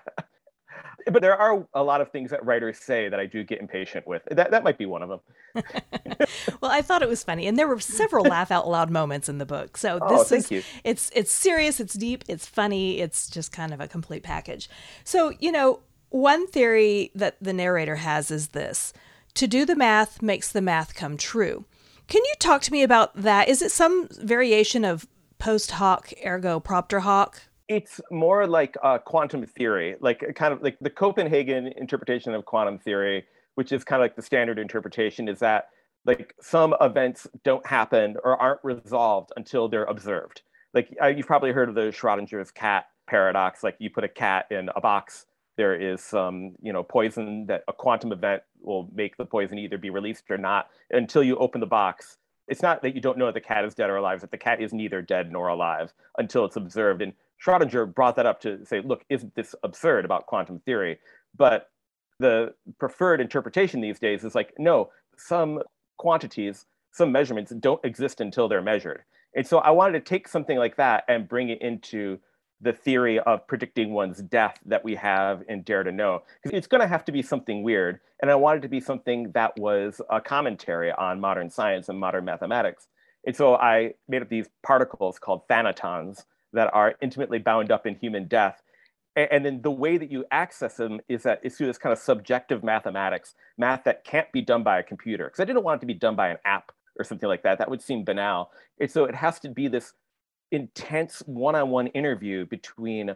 but 1.11 1.21
there 1.23 1.37
are 1.37 1.67
a 1.75 1.83
lot 1.83 2.01
of 2.01 2.11
things 2.11 2.31
that 2.31 2.45
writers 2.45 2.79
say 2.79 3.09
that 3.09 3.21
I 3.21 3.27
do 3.27 3.45
get 3.45 3.61
impatient 3.61 4.07
with. 4.07 4.23
That 4.31 4.51
that 4.51 4.65
might 4.65 4.79
be 4.79 4.87
one 4.87 5.03
of 5.03 5.09
them. 5.09 5.21
well, 6.61 6.71
I 6.71 6.83
thought 6.83 7.03
it 7.03 7.09
was 7.09 7.23
funny, 7.23 7.47
and 7.47 7.59
there 7.59 7.69
were 7.69 7.81
several 7.81 8.25
laugh 8.25 8.51
out 8.51 8.69
loud 8.69 8.91
moments 8.91 9.29
in 9.29 9.39
the 9.39 9.47
book. 9.47 9.77
So 9.77 9.99
oh, 10.03 10.19
this 10.19 10.33
oh, 10.33 10.37
is 10.37 10.51
you. 10.51 10.63
it's 10.83 11.11
it's 11.15 11.33
serious, 11.33 11.81
it's 11.81 11.95
deep, 11.95 12.25
it's 12.29 12.47
funny, 12.47 13.01
it's 13.01 13.29
just 13.29 13.53
kind 13.53 13.73
of 13.73 13.81
a 13.81 13.89
complete 13.89 14.23
package. 14.23 14.69
So 15.05 15.33
you 15.39 15.53
know, 15.53 15.81
one 16.11 16.47
theory 16.47 17.11
that 17.15 17.37
the 17.41 17.53
narrator 17.53 17.97
has 17.97 18.31
is 18.31 18.49
this: 18.49 18.93
to 19.35 19.47
do 19.47 19.67
the 19.67 19.77
math 19.77 20.23
makes 20.23 20.51
the 20.51 20.63
math 20.63 20.95
come 20.95 21.17
true. 21.17 21.65
Can 22.09 22.23
you 22.25 22.35
talk 22.39 22.63
to 22.63 22.73
me 22.73 22.83
about 22.83 23.15
that? 23.17 23.49
Is 23.49 23.63
it 23.63 23.71
some 23.71 24.09
variation 24.11 24.85
of 24.85 25.07
post 25.39 25.73
hoc 25.73 26.13
ergo 26.25 26.61
propter 26.61 27.01
hoc? 27.01 27.41
It's 27.69 28.01
more 28.11 28.47
like 28.47 28.77
a 28.83 28.99
quantum 28.99 29.47
theory, 29.47 29.97
like 30.01 30.23
kind 30.35 30.53
of 30.53 30.63
like 30.63 30.77
the 30.81 30.91
Copenhagen 30.91 31.67
interpretation 31.67 32.35
of 32.35 32.45
quantum 32.45 32.79
theory, 32.79 33.25
which 33.55 33.73
is 33.73 33.85
kind 33.85 34.03
of 34.03 34.05
like 34.05 34.17
the 34.17 34.23
standard 34.23 34.59
interpretation, 34.59 35.29
is 35.29 35.39
that 35.39 35.69
like 36.05 36.35
some 36.41 36.75
events 36.83 37.27
don't 37.43 37.67
happen 37.67 38.17
or 38.23 38.41
aren't 38.41 38.61
resolved 38.63 39.33
until 39.37 39.69
they're 39.69 39.85
observed. 39.85 40.43
Like 40.75 40.95
uh, 41.03 41.07
you've 41.07 41.27
probably 41.27 41.53
heard 41.53 41.71
of 41.71 41.75
the 41.75 41.93
Schrodinger's 41.93 42.51
cat 42.51 42.87
paradox. 43.07 43.63
Like 43.63 43.77
you 43.79 43.89
put 43.89 44.05
a 44.05 44.09
cat 44.09 44.47
in 44.51 44.69
a 44.77 44.81
box 44.81 45.25
there 45.57 45.75
is 45.75 46.03
some 46.03 46.53
you 46.61 46.73
know 46.73 46.83
poison 46.83 47.47
that 47.47 47.63
a 47.69 47.73
quantum 47.73 48.13
event 48.13 48.43
will 48.61 48.89
make 48.95 49.17
the 49.17 49.25
poison 49.25 49.59
either 49.59 49.79
be 49.79 49.91
released 49.91 50.31
or 50.31 50.39
not 50.39 50.69
until 50.91 51.23
you 51.23 51.37
open 51.37 51.61
the 51.61 51.67
box. 51.67 52.19
It's 52.49 52.63
not 52.63 52.83
that 52.83 52.95
you 52.95 53.01
don't 53.01 53.17
know 53.17 53.29
if 53.29 53.35
the 53.35 53.41
cat 53.41 53.65
is 53.65 53.75
dead 53.75 53.89
or 53.89 53.97
alive 53.97 54.21
that 54.21 54.31
the 54.31 54.39
cat 54.39 54.61
is 54.61 54.73
neither 54.73 55.01
dead 55.01 55.33
nor 55.33 55.49
alive 55.49 55.93
until 56.19 56.45
it's 56.45 56.57
observed. 56.57 57.01
And 57.03 57.13
schrodinger 57.45 57.93
brought 57.93 58.17
that 58.17 58.27
up 58.27 58.41
to 58.43 58.65
say 58.65 58.81
look 58.81 59.05
isn't 59.09 59.35
this 59.35 59.55
absurd 59.63 60.05
about 60.05 60.27
quantum 60.27 60.61
theory? 60.61 60.99
But 61.37 61.71
the 62.19 62.55
preferred 62.79 63.21
interpretation 63.21 63.81
these 63.81 63.99
days 63.99 64.25
is 64.25 64.35
like 64.35 64.53
no 64.59 64.91
some 65.17 65.61
quantities 65.97 66.67
some 66.93 67.11
measurements 67.11 67.53
don't 67.59 67.85
exist 67.85 68.21
until 68.21 68.49
they're 68.49 68.63
measured. 68.63 69.03
And 69.35 69.47
so 69.47 69.59
i 69.59 69.71
wanted 69.71 69.93
to 69.93 70.09
take 70.09 70.29
something 70.29 70.59
like 70.59 70.77
that 70.77 71.05
and 71.09 71.29
bring 71.29 71.49
it 71.49 71.61
into 71.61 72.19
the 72.61 72.73
theory 72.73 73.19
of 73.21 73.47
predicting 73.47 73.93
one's 73.93 74.23
death 74.23 74.59
that 74.65 74.85
we 74.85 74.95
have 74.95 75.43
in 75.49 75.63
Dare 75.63 75.83
to 75.83 75.93
Know. 75.93 76.23
Because 76.43 76.57
it's 76.57 76.67
going 76.67 76.81
to 76.81 76.87
have 76.87 77.05
to 77.05 77.13
be 77.13 77.23
something 77.23 77.63
weird. 77.63 78.01
And 78.23 78.31
I 78.31 78.35
wanted 78.35 78.63
to 78.63 78.69
be 78.69 78.81
something 78.81 79.33
that 79.33 79.59
was 79.59 80.01
a 80.11 80.21
commentary 80.21 80.93
on 80.93 81.21
modern 81.21 81.51
science 81.51 81.89
and 81.89 81.99
modern 81.99 82.25
mathematics. 82.25 82.89
And 83.27 83.37
so 83.37 83.57
I 83.57 83.95
made 84.09 84.23
up 84.23 84.29
these 84.29 84.49
particles 84.63 85.19
called 85.19 85.47
thanatons 85.49 86.25
that 86.53 86.73
are 86.73 86.95
intimately 87.03 87.39
bound 87.39 87.73
up 87.73 87.87
in 87.87 87.97
human 87.97 88.29
death. 88.29 88.63
And 89.17 89.45
then 89.45 89.63
the 89.63 89.71
way 89.71 89.97
that 89.97 90.11
you 90.11 90.25
access 90.31 90.77
them 90.77 91.01
is 91.09 91.23
that 91.23 91.41
it's 91.43 91.57
through 91.57 91.69
this 91.69 91.79
kind 91.79 91.93
of 91.93 91.99
subjective 91.99 92.65
mathematics, 92.65 93.35
math 93.57 93.85
that 93.85 94.05
can't 94.05 94.31
be 94.33 94.41
done 94.41 94.63
by 94.63 94.79
a 94.79 94.83
computer. 94.83 95.27
Because 95.27 95.41
I 95.41 95.45
didn't 95.45 95.63
want 95.63 95.79
it 95.79 95.83
to 95.83 95.87
be 95.87 95.95
done 95.95 96.17
by 96.17 96.29
an 96.31 96.39
app 96.45 96.73
or 96.99 97.05
something 97.05 97.29
like 97.29 97.43
that. 97.43 97.59
That 97.59 97.71
would 97.71 97.83
seem 97.83 98.05
banal. 98.05 98.51
And 98.81 98.91
so 98.91 99.05
it 99.05 99.15
has 99.15 99.39
to 99.41 99.49
be 99.49 99.69
this 99.69 99.93
intense 100.51 101.23
one-on-one 101.27 101.89
interview 101.89 102.47
between 102.47 103.15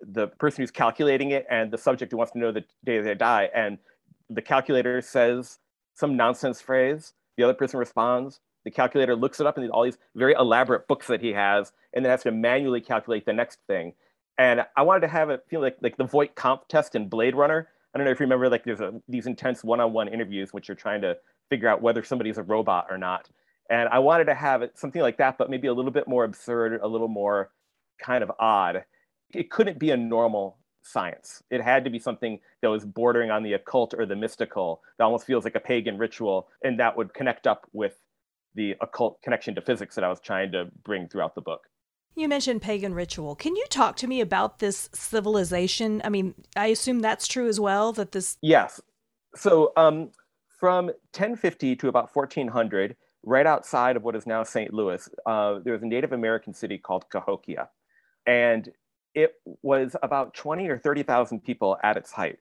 the 0.00 0.28
person 0.28 0.62
who's 0.62 0.70
calculating 0.70 1.32
it 1.32 1.46
and 1.50 1.70
the 1.70 1.78
subject 1.78 2.12
who 2.12 2.18
wants 2.18 2.32
to 2.32 2.38
know 2.38 2.52
the 2.52 2.64
day 2.84 3.00
they 3.00 3.14
die. 3.14 3.50
And 3.54 3.78
the 4.30 4.42
calculator 4.42 5.00
says 5.00 5.58
some 5.94 6.16
nonsense 6.16 6.60
phrase. 6.60 7.14
The 7.36 7.44
other 7.44 7.54
person 7.54 7.78
responds. 7.78 8.40
The 8.64 8.70
calculator 8.70 9.16
looks 9.16 9.40
it 9.40 9.46
up 9.46 9.58
in 9.58 9.70
all 9.70 9.84
these 9.84 9.98
very 10.14 10.34
elaborate 10.34 10.86
books 10.88 11.06
that 11.06 11.20
he 11.20 11.32
has, 11.32 11.72
and 11.94 12.04
then 12.04 12.10
has 12.10 12.22
to 12.24 12.32
manually 12.32 12.80
calculate 12.80 13.24
the 13.24 13.32
next 13.32 13.60
thing. 13.66 13.94
And 14.36 14.64
I 14.76 14.82
wanted 14.82 15.00
to 15.00 15.08
have 15.08 15.30
it 15.30 15.44
feel 15.48 15.60
like 15.60 15.78
like 15.80 15.96
the 15.96 16.04
Voight-Kampff 16.04 16.68
test 16.68 16.94
in 16.94 17.08
Blade 17.08 17.34
Runner. 17.34 17.68
I 17.94 17.98
don't 17.98 18.04
know 18.04 18.10
if 18.10 18.20
you 18.20 18.24
remember, 18.24 18.48
like 18.50 18.64
there's 18.64 18.80
a, 18.80 19.00
these 19.08 19.26
intense 19.26 19.64
one-on-one 19.64 20.08
interviews 20.08 20.52
which 20.52 20.68
you're 20.68 20.76
trying 20.76 21.00
to 21.00 21.16
figure 21.48 21.68
out 21.68 21.80
whether 21.80 22.04
somebody's 22.04 22.38
a 22.38 22.42
robot 22.42 22.86
or 22.90 22.98
not. 22.98 23.30
And 23.70 23.88
I 23.88 23.98
wanted 23.98 24.24
to 24.26 24.34
have 24.34 24.62
it, 24.62 24.78
something 24.78 25.02
like 25.02 25.18
that, 25.18 25.36
but 25.38 25.50
maybe 25.50 25.68
a 25.68 25.74
little 25.74 25.90
bit 25.90 26.08
more 26.08 26.24
absurd, 26.24 26.80
a 26.82 26.88
little 26.88 27.08
more 27.08 27.50
kind 27.98 28.22
of 28.22 28.32
odd. 28.38 28.84
It 29.34 29.50
couldn't 29.50 29.78
be 29.78 29.90
a 29.90 29.96
normal 29.96 30.58
science. 30.82 31.42
It 31.50 31.60
had 31.60 31.84
to 31.84 31.90
be 31.90 31.98
something 31.98 32.40
that 32.62 32.68
was 32.68 32.84
bordering 32.84 33.30
on 33.30 33.42
the 33.42 33.52
occult 33.52 33.94
or 33.94 34.06
the 34.06 34.16
mystical 34.16 34.80
that 34.96 35.04
almost 35.04 35.26
feels 35.26 35.44
like 35.44 35.54
a 35.54 35.60
pagan 35.60 35.98
ritual, 35.98 36.48
and 36.62 36.80
that 36.80 36.96
would 36.96 37.12
connect 37.12 37.46
up 37.46 37.66
with 37.72 37.94
the 38.54 38.74
occult 38.80 39.20
connection 39.22 39.54
to 39.54 39.60
physics 39.60 39.94
that 39.94 40.04
I 40.04 40.08
was 40.08 40.20
trying 40.20 40.52
to 40.52 40.70
bring 40.84 41.08
throughout 41.08 41.34
the 41.34 41.42
book. 41.42 41.68
You 42.14 42.28
mentioned 42.28 42.62
pagan 42.62 42.94
ritual. 42.94 43.36
Can 43.36 43.54
you 43.54 43.64
talk 43.70 43.96
to 43.98 44.08
me 44.08 44.20
about 44.20 44.58
this 44.58 44.88
civilization? 44.92 46.02
I 46.04 46.08
mean, 46.08 46.34
I 46.56 46.68
assume 46.68 47.00
that's 47.00 47.28
true 47.28 47.48
as 47.48 47.60
well, 47.60 47.92
that 47.92 48.12
this. 48.12 48.38
Yes. 48.42 48.80
So 49.36 49.72
um, 49.76 50.10
from 50.58 50.86
1050 50.86 51.76
to 51.76 51.88
about 51.88 52.14
1400, 52.14 52.96
right 53.28 53.46
outside 53.46 53.96
of 53.96 54.02
what 54.02 54.16
is 54.16 54.26
now 54.26 54.42
St. 54.42 54.72
Louis, 54.72 55.08
uh, 55.26 55.58
there 55.62 55.74
was 55.74 55.82
a 55.82 55.86
Native 55.86 56.12
American 56.12 56.54
city 56.54 56.78
called 56.78 57.08
Cahokia. 57.10 57.68
And 58.26 58.70
it 59.14 59.34
was 59.62 59.96
about 60.02 60.34
20 60.34 60.68
or 60.68 60.78
30,000 60.78 61.40
people 61.40 61.76
at 61.82 61.96
its 61.96 62.12
height. 62.12 62.38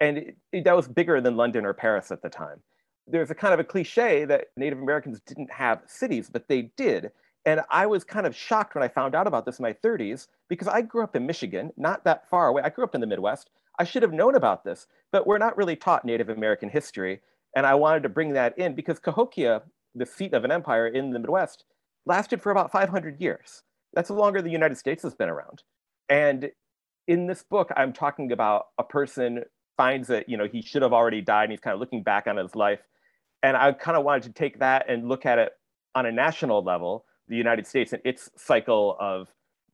And 0.00 0.18
it, 0.18 0.36
it, 0.52 0.64
that 0.64 0.76
was 0.76 0.88
bigger 0.88 1.20
than 1.20 1.36
London 1.36 1.64
or 1.64 1.74
Paris 1.74 2.10
at 2.10 2.22
the 2.22 2.28
time. 2.28 2.60
There's 3.06 3.30
a 3.30 3.34
kind 3.34 3.52
of 3.52 3.60
a 3.60 3.64
cliche 3.64 4.24
that 4.24 4.46
Native 4.56 4.78
Americans 4.78 5.20
didn't 5.26 5.52
have 5.52 5.82
cities, 5.86 6.30
but 6.32 6.48
they 6.48 6.70
did. 6.76 7.10
And 7.44 7.60
I 7.70 7.86
was 7.86 8.04
kind 8.04 8.26
of 8.26 8.34
shocked 8.34 8.74
when 8.74 8.82
I 8.82 8.88
found 8.88 9.14
out 9.14 9.26
about 9.26 9.44
this 9.44 9.58
in 9.58 9.62
my 9.62 9.74
30s 9.74 10.28
because 10.48 10.68
I 10.68 10.80
grew 10.80 11.04
up 11.04 11.14
in 11.14 11.26
Michigan, 11.26 11.72
not 11.76 12.04
that 12.04 12.28
far 12.30 12.48
away. 12.48 12.62
I 12.62 12.70
grew 12.70 12.84
up 12.84 12.94
in 12.94 13.02
the 13.02 13.06
Midwest. 13.06 13.50
I 13.78 13.84
should 13.84 14.02
have 14.02 14.12
known 14.12 14.34
about 14.34 14.64
this, 14.64 14.86
but 15.12 15.26
we're 15.26 15.38
not 15.38 15.56
really 15.56 15.76
taught 15.76 16.04
Native 16.04 16.30
American 16.30 16.70
history. 16.70 17.20
And 17.54 17.66
I 17.66 17.74
wanted 17.74 18.02
to 18.04 18.08
bring 18.08 18.32
that 18.32 18.56
in 18.58 18.74
because 18.74 18.98
Cahokia, 18.98 19.62
the 19.94 20.06
seat 20.06 20.34
of 20.34 20.44
an 20.44 20.52
empire 20.52 20.86
in 20.86 21.10
the 21.10 21.18
Midwest, 21.18 21.64
lasted 22.06 22.42
for 22.42 22.50
about 22.50 22.72
500 22.72 23.20
years. 23.20 23.62
That's 23.94 24.10
longer 24.10 24.42
the 24.42 24.50
United 24.50 24.76
States 24.76 25.02
has 25.02 25.14
been 25.14 25.28
around. 25.28 25.62
And 26.08 26.50
in 27.06 27.26
this 27.26 27.42
book, 27.42 27.70
I'm 27.76 27.92
talking 27.92 28.32
about 28.32 28.66
a 28.78 28.84
person 28.84 29.44
finds 29.76 30.08
that 30.08 30.28
you 30.28 30.36
know 30.36 30.46
he 30.46 30.62
should 30.62 30.82
have 30.82 30.92
already 30.92 31.20
died, 31.20 31.44
and 31.44 31.52
he's 31.52 31.60
kind 31.60 31.74
of 31.74 31.80
looking 31.80 32.02
back 32.02 32.26
on 32.26 32.36
his 32.36 32.54
life. 32.54 32.80
And 33.42 33.56
I 33.56 33.72
kind 33.72 33.96
of 33.96 34.04
wanted 34.04 34.24
to 34.24 34.32
take 34.32 34.60
that 34.60 34.88
and 34.88 35.08
look 35.08 35.26
at 35.26 35.38
it 35.38 35.52
on 35.94 36.06
a 36.06 36.12
national 36.12 36.62
level, 36.62 37.04
the 37.28 37.36
United 37.36 37.66
States 37.66 37.92
and 37.92 38.02
its 38.04 38.30
cycle 38.36 38.96
of 38.98 39.28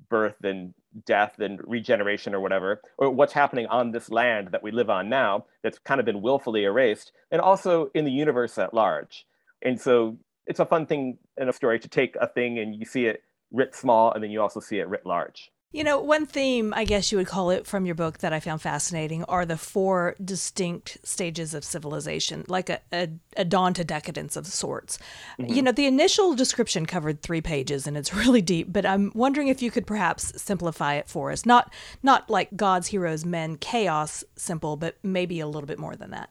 birth 0.09 0.43
and 0.43 0.75
death 1.07 1.39
and 1.39 1.61
regeneration 1.65 2.35
or 2.35 2.41
whatever, 2.41 2.81
or 2.99 3.11
what's 3.11 3.33
happening 3.33 3.67
on 3.67 3.93
this 3.93 4.11
land 4.11 4.49
that 4.51 4.63
we 4.63 4.73
live 4.73 4.91
on 4.91 5.09
now 5.09 5.45
that's 5.63 5.79
kind 5.79 6.01
of 6.01 6.07
been 6.07 6.21
willfully 6.21 6.65
erased, 6.65 7.13
and 7.31 7.41
also 7.41 7.91
in 7.95 8.05
the 8.05 8.11
universe 8.11 8.59
at 8.59 8.75
large. 8.75 9.25
And 9.63 9.81
so 9.81 10.19
it's 10.47 10.61
a 10.61 10.67
fun 10.67 10.87
thing 10.87 11.19
in 11.37 11.49
a 11.49 11.53
story 11.53 11.79
to 11.79 11.89
take 11.89 12.17
a 12.17 12.27
thing 12.27 12.59
and 12.59 12.75
you 12.75 12.85
see 12.85 13.07
it 13.07 13.23
writ 13.53 13.75
small, 13.75 14.13
and 14.13 14.23
then 14.23 14.31
you 14.31 14.41
also 14.41 14.61
see 14.61 14.79
it 14.79 14.89
writ 14.89 15.05
large. 15.05 15.51
You 15.73 15.85
know, 15.85 16.01
one 16.01 16.27
theme, 16.27 16.75
I 16.75 16.85
guess 16.85 17.13
you 17.13 17.19
would 17.19 17.29
call 17.29 17.51
it 17.51 17.65
from 17.65 17.87
your 17.87 17.95
book 17.95 18.19
that 18.19 18.33
I 18.33 18.41
found 18.41 18.61
fascinating 18.61 19.23
are 19.25 19.47
the 19.47 19.57
four 19.57 20.17
distinct 20.25 20.99
stages 21.05 21.55
of 21.55 21.65
civilization, 21.65 22.45
like 22.49 22.69
a, 22.69 22.81
a, 22.93 23.09
a 23.37 23.45
dawn 23.45 23.73
to 23.75 23.85
decadence 23.85 24.35
of 24.35 24.49
sorts. 24.49 24.99
Mm-hmm. 25.39 25.55
You 25.55 25.63
know, 25.63 25.71
the 25.71 25.87
initial 25.87 26.35
description 26.35 26.87
covered 26.87 27.23
three 27.23 27.41
pages 27.41 27.87
and 27.87 27.97
it's 27.97 28.13
really 28.27 28.43
deep, 28.43 28.73
but 28.73 28.85
I'm 28.85 29.13
wondering 29.15 29.47
if 29.47 29.63
you 29.63 29.71
could 29.71 29.87
perhaps 29.87 30.43
simplify 30.43 30.95
it 30.95 31.09
for 31.09 31.31
us. 31.31 31.47
Not 31.47 31.73
not 32.03 32.29
like 32.29 32.57
God's 32.57 32.89
heroes, 32.89 33.25
men, 33.25 33.57
chaos 33.57 34.25
simple, 34.35 34.77
but 34.77 34.97
maybe 35.05 35.39
a 35.39 35.47
little 35.47 35.69
bit 35.69 35.79
more 35.79 35.95
than 35.95 36.11
that. 36.11 36.31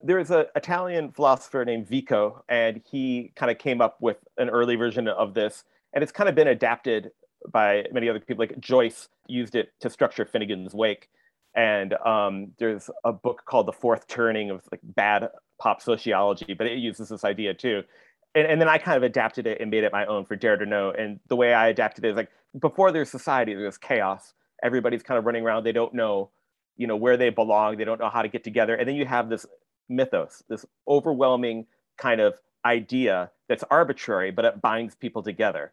There's 0.00 0.30
an 0.30 0.46
Italian 0.54 1.10
philosopher 1.12 1.64
named 1.64 1.88
Vico, 1.88 2.44
and 2.48 2.80
he 2.88 3.32
kind 3.34 3.50
of 3.50 3.58
came 3.58 3.80
up 3.80 3.96
with 4.00 4.18
an 4.36 4.48
early 4.48 4.76
version 4.76 5.08
of 5.08 5.34
this. 5.34 5.64
And 5.92 6.02
it's 6.02 6.12
kind 6.12 6.28
of 6.28 6.34
been 6.34 6.48
adapted 6.48 7.10
by 7.50 7.84
many 7.92 8.08
other 8.08 8.20
people. 8.20 8.42
Like 8.42 8.58
Joyce 8.60 9.08
used 9.26 9.54
it 9.54 9.72
to 9.80 9.90
structure 9.90 10.24
Finnegans 10.24 10.74
Wake. 10.74 11.08
And 11.54 11.94
um, 11.94 12.52
there's 12.58 12.90
a 13.04 13.12
book 13.12 13.42
called 13.46 13.66
The 13.66 13.72
Fourth 13.72 14.06
Turning 14.06 14.50
of 14.50 14.62
like 14.70 14.80
bad 14.82 15.28
pop 15.60 15.82
sociology, 15.82 16.54
but 16.54 16.66
it 16.66 16.78
uses 16.78 17.08
this 17.08 17.24
idea 17.24 17.54
too. 17.54 17.82
And, 18.34 18.46
and 18.46 18.60
then 18.60 18.68
I 18.68 18.78
kind 18.78 18.96
of 18.96 19.02
adapted 19.02 19.46
it 19.46 19.60
and 19.60 19.70
made 19.70 19.82
it 19.84 19.92
my 19.92 20.06
own 20.06 20.24
for 20.24 20.36
Dare 20.36 20.56
to 20.56 20.66
Know. 20.66 20.90
And 20.90 21.18
the 21.28 21.36
way 21.36 21.54
I 21.54 21.68
adapted 21.68 22.04
it 22.04 22.10
is 22.10 22.16
like 22.16 22.30
before 22.60 22.92
there's 22.92 23.10
society, 23.10 23.54
there's 23.54 23.78
chaos. 23.78 24.34
Everybody's 24.62 25.02
kind 25.02 25.18
of 25.18 25.24
running 25.24 25.44
around. 25.44 25.64
They 25.64 25.72
don't 25.72 25.94
know, 25.94 26.30
you 26.76 26.86
know, 26.86 26.96
where 26.96 27.16
they 27.16 27.30
belong. 27.30 27.76
They 27.76 27.84
don't 27.84 28.00
know 28.00 28.10
how 28.10 28.22
to 28.22 28.28
get 28.28 28.44
together. 28.44 28.74
And 28.74 28.88
then 28.88 28.96
you 28.96 29.06
have 29.06 29.28
this 29.28 29.46
mythos, 29.88 30.42
this 30.48 30.64
overwhelming 30.86 31.66
kind 31.96 32.20
of 32.20 32.38
idea 32.64 33.30
that's 33.48 33.64
arbitrary, 33.70 34.30
but 34.30 34.44
it 34.44 34.60
binds 34.60 34.94
people 34.94 35.22
together. 35.22 35.72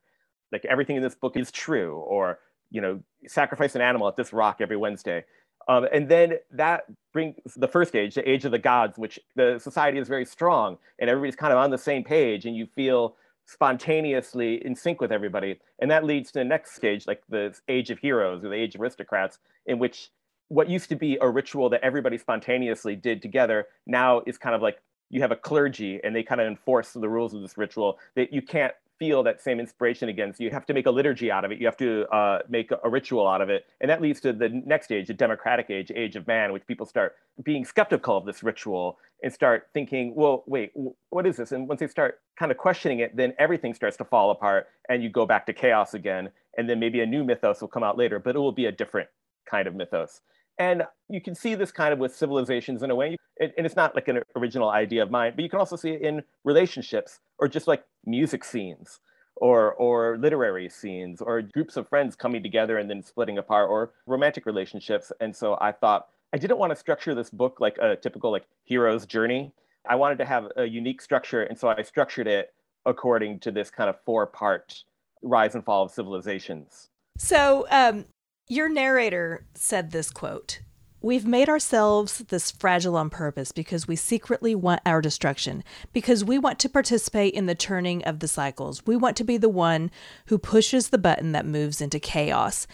Like 0.51 0.65
everything 0.65 0.95
in 0.95 1.03
this 1.03 1.15
book 1.15 1.35
is 1.35 1.51
true 1.51 1.97
or 1.97 2.39
you 2.71 2.81
know 2.81 2.99
sacrifice 3.27 3.75
an 3.75 3.81
animal 3.81 4.07
at 4.07 4.15
this 4.15 4.33
rock 4.33 4.57
every 4.59 4.77
wednesday. 4.77 5.23
Um, 5.67 5.87
and 5.91 6.07
then 6.07 6.35
that 6.51 6.85
brings 7.11 7.35
the 7.55 7.67
first 7.67 7.95
age 7.95 8.15
the 8.15 8.29
age 8.29 8.45
of 8.45 8.51
the 8.51 8.59
gods 8.59 8.99
which 8.99 9.19
the 9.35 9.57
society 9.59 9.97
is 9.97 10.07
very 10.07 10.25
strong 10.25 10.77
and 10.99 11.09
everybody's 11.09 11.35
kind 11.35 11.51
of 11.51 11.57
on 11.57 11.71
the 11.71 11.77
same 11.77 12.03
page 12.03 12.45
and 12.45 12.55
you 12.55 12.67
feel 12.67 13.15
spontaneously 13.45 14.65
in 14.65 14.75
sync 14.75 15.01
with 15.01 15.11
everybody. 15.11 15.59
And 15.79 15.89
that 15.91 16.03
leads 16.03 16.31
to 16.31 16.39
the 16.39 16.45
next 16.45 16.75
stage 16.75 17.07
like 17.07 17.23
the 17.29 17.55
age 17.67 17.89
of 17.89 17.99
heroes 17.99 18.43
or 18.43 18.49
the 18.49 18.55
age 18.55 18.75
of 18.75 18.81
aristocrats 18.81 19.39
in 19.65 19.79
which 19.79 20.09
what 20.49 20.69
used 20.69 20.89
to 20.89 20.95
be 20.95 21.17
a 21.21 21.29
ritual 21.29 21.69
that 21.69 21.81
everybody 21.83 22.17
spontaneously 22.17 22.95
did 22.95 23.21
together 23.21 23.67
now 23.85 24.21
is 24.25 24.37
kind 24.37 24.55
of 24.55 24.61
like 24.61 24.79
you 25.09 25.21
have 25.21 25.31
a 25.31 25.35
clergy 25.35 25.99
and 26.03 26.15
they 26.15 26.23
kind 26.23 26.41
of 26.41 26.47
enforce 26.47 26.91
the 26.93 27.09
rules 27.09 27.33
of 27.33 27.41
this 27.41 27.57
ritual 27.57 27.99
that 28.15 28.33
you 28.33 28.41
can't 28.41 28.73
feel 28.97 29.23
that 29.23 29.41
same 29.41 29.59
inspiration 29.59 30.09
again. 30.09 30.33
So 30.33 30.43
you 30.43 30.51
have 30.51 30.65
to 30.67 30.73
make 30.73 30.85
a 30.85 30.91
liturgy 30.91 31.29
out 31.29 31.43
of 31.43 31.51
it. 31.51 31.59
You 31.59 31.65
have 31.65 31.77
to 31.77 32.07
uh, 32.15 32.39
make 32.47 32.71
a 32.71 32.89
ritual 32.89 33.27
out 33.27 33.41
of 33.41 33.49
it. 33.49 33.65
And 33.81 33.89
that 33.89 34.01
leads 34.01 34.21
to 34.21 34.31
the 34.31 34.49
next 34.49 34.91
age, 34.91 35.07
the 35.07 35.13
democratic 35.13 35.69
age, 35.69 35.91
age 35.93 36.15
of 36.15 36.25
man, 36.27 36.53
which 36.53 36.65
people 36.65 36.85
start 36.85 37.15
being 37.43 37.65
skeptical 37.65 38.17
of 38.17 38.25
this 38.25 38.41
ritual 38.41 38.97
and 39.21 39.33
start 39.33 39.67
thinking, 39.73 40.15
well, 40.15 40.43
wait, 40.47 40.71
what 41.09 41.27
is 41.27 41.37
this? 41.37 41.51
And 41.51 41.67
once 41.67 41.81
they 41.81 41.87
start 41.87 42.21
kind 42.37 42.51
of 42.51 42.57
questioning 42.57 42.99
it, 42.99 43.15
then 43.15 43.33
everything 43.37 43.73
starts 43.73 43.97
to 43.97 44.05
fall 44.05 44.31
apart 44.31 44.67
and 44.87 45.03
you 45.03 45.09
go 45.09 45.25
back 45.25 45.45
to 45.47 45.53
chaos 45.53 45.93
again. 45.93 46.29
And 46.57 46.69
then 46.69 46.79
maybe 46.79 47.01
a 47.01 47.05
new 47.05 47.23
mythos 47.23 47.59
will 47.59 47.67
come 47.67 47.83
out 47.83 47.97
later, 47.97 48.19
but 48.19 48.35
it 48.35 48.39
will 48.39 48.53
be 48.53 48.65
a 48.65 48.71
different 48.71 49.09
kind 49.45 49.67
of 49.67 49.75
mythos. 49.75 50.21
And 50.57 50.83
you 51.09 51.21
can 51.21 51.35
see 51.35 51.55
this 51.55 51.71
kind 51.71 51.93
of 51.93 51.99
with 51.99 52.15
civilizations 52.15 52.81
in 52.83 52.91
a 52.91 52.95
way. 52.95 53.17
And 53.39 53.51
it's 53.57 53.75
not 53.75 53.93
like 53.93 54.07
an 54.07 54.21
original 54.35 54.69
idea 54.69 55.03
of 55.03 55.11
mine, 55.11 55.33
but 55.35 55.43
you 55.43 55.49
can 55.49 55.59
also 55.59 55.75
see 55.75 55.91
it 55.91 56.01
in 56.01 56.23
relationships 56.45 57.19
or 57.37 57.49
just 57.49 57.67
like 57.67 57.83
music 58.05 58.45
scenes 58.45 58.99
or 59.35 59.73
or 59.73 60.17
literary 60.17 60.69
scenes 60.69 61.21
or 61.21 61.41
groups 61.41 61.75
of 61.75 61.89
friends 61.89 62.15
coming 62.15 62.41
together 62.41 62.77
and 62.77 62.89
then 62.89 63.03
splitting 63.03 63.37
apart 63.37 63.69
or 63.69 63.91
romantic 64.07 64.45
relationships. 64.45 65.11
And 65.19 65.35
so 65.35 65.57
I 65.59 65.73
thought 65.73 66.07
I 66.33 66.37
didn't 66.37 66.57
want 66.57 66.71
to 66.71 66.75
structure 66.75 67.13
this 67.13 67.29
book 67.29 67.59
like 67.59 67.77
a 67.79 67.95
typical 67.95 68.31
like 68.31 68.45
hero's 68.63 69.05
journey. 69.05 69.51
I 69.87 69.95
wanted 69.95 70.17
to 70.19 70.25
have 70.25 70.47
a 70.55 70.65
unique 70.65 71.01
structure, 71.01 71.43
and 71.43 71.57
so 71.57 71.67
I 71.67 71.81
structured 71.83 72.27
it 72.27 72.53
according 72.85 73.39
to 73.39 73.51
this 73.51 73.69
kind 73.69 73.89
of 73.89 73.97
four 74.05 74.25
part 74.25 74.83
rise 75.21 75.55
and 75.55 75.63
fall 75.63 75.83
of 75.83 75.91
civilizations. 75.91 76.89
So 77.17 77.67
um, 77.69 78.05
your 78.47 78.69
narrator 78.69 79.45
said 79.53 79.91
this 79.91 80.09
quote 80.09 80.59
We've 81.01 81.25
made 81.25 81.49
ourselves 81.49 82.17
this 82.17 82.49
fragile 82.49 82.97
on 82.97 83.11
purpose 83.11 83.51
because 83.51 83.87
we 83.87 83.95
secretly 83.95 84.55
want 84.55 84.81
our 84.87 85.01
destruction, 85.01 85.63
because 85.93 86.23
we 86.23 86.39
want 86.39 86.57
to 86.59 86.69
participate 86.69 87.35
in 87.35 87.45
the 87.45 87.53
turning 87.53 88.03
of 88.05 88.19
the 88.19 88.27
cycles. 88.27 88.83
We 88.87 88.95
want 88.95 89.15
to 89.17 89.23
be 89.23 89.37
the 89.37 89.47
one 89.47 89.91
who 90.27 90.39
pushes 90.39 90.89
the 90.89 90.97
button 90.97 91.31
that 91.33 91.45
moves 91.45 91.79
into 91.79 91.99
chaos. 91.99 92.65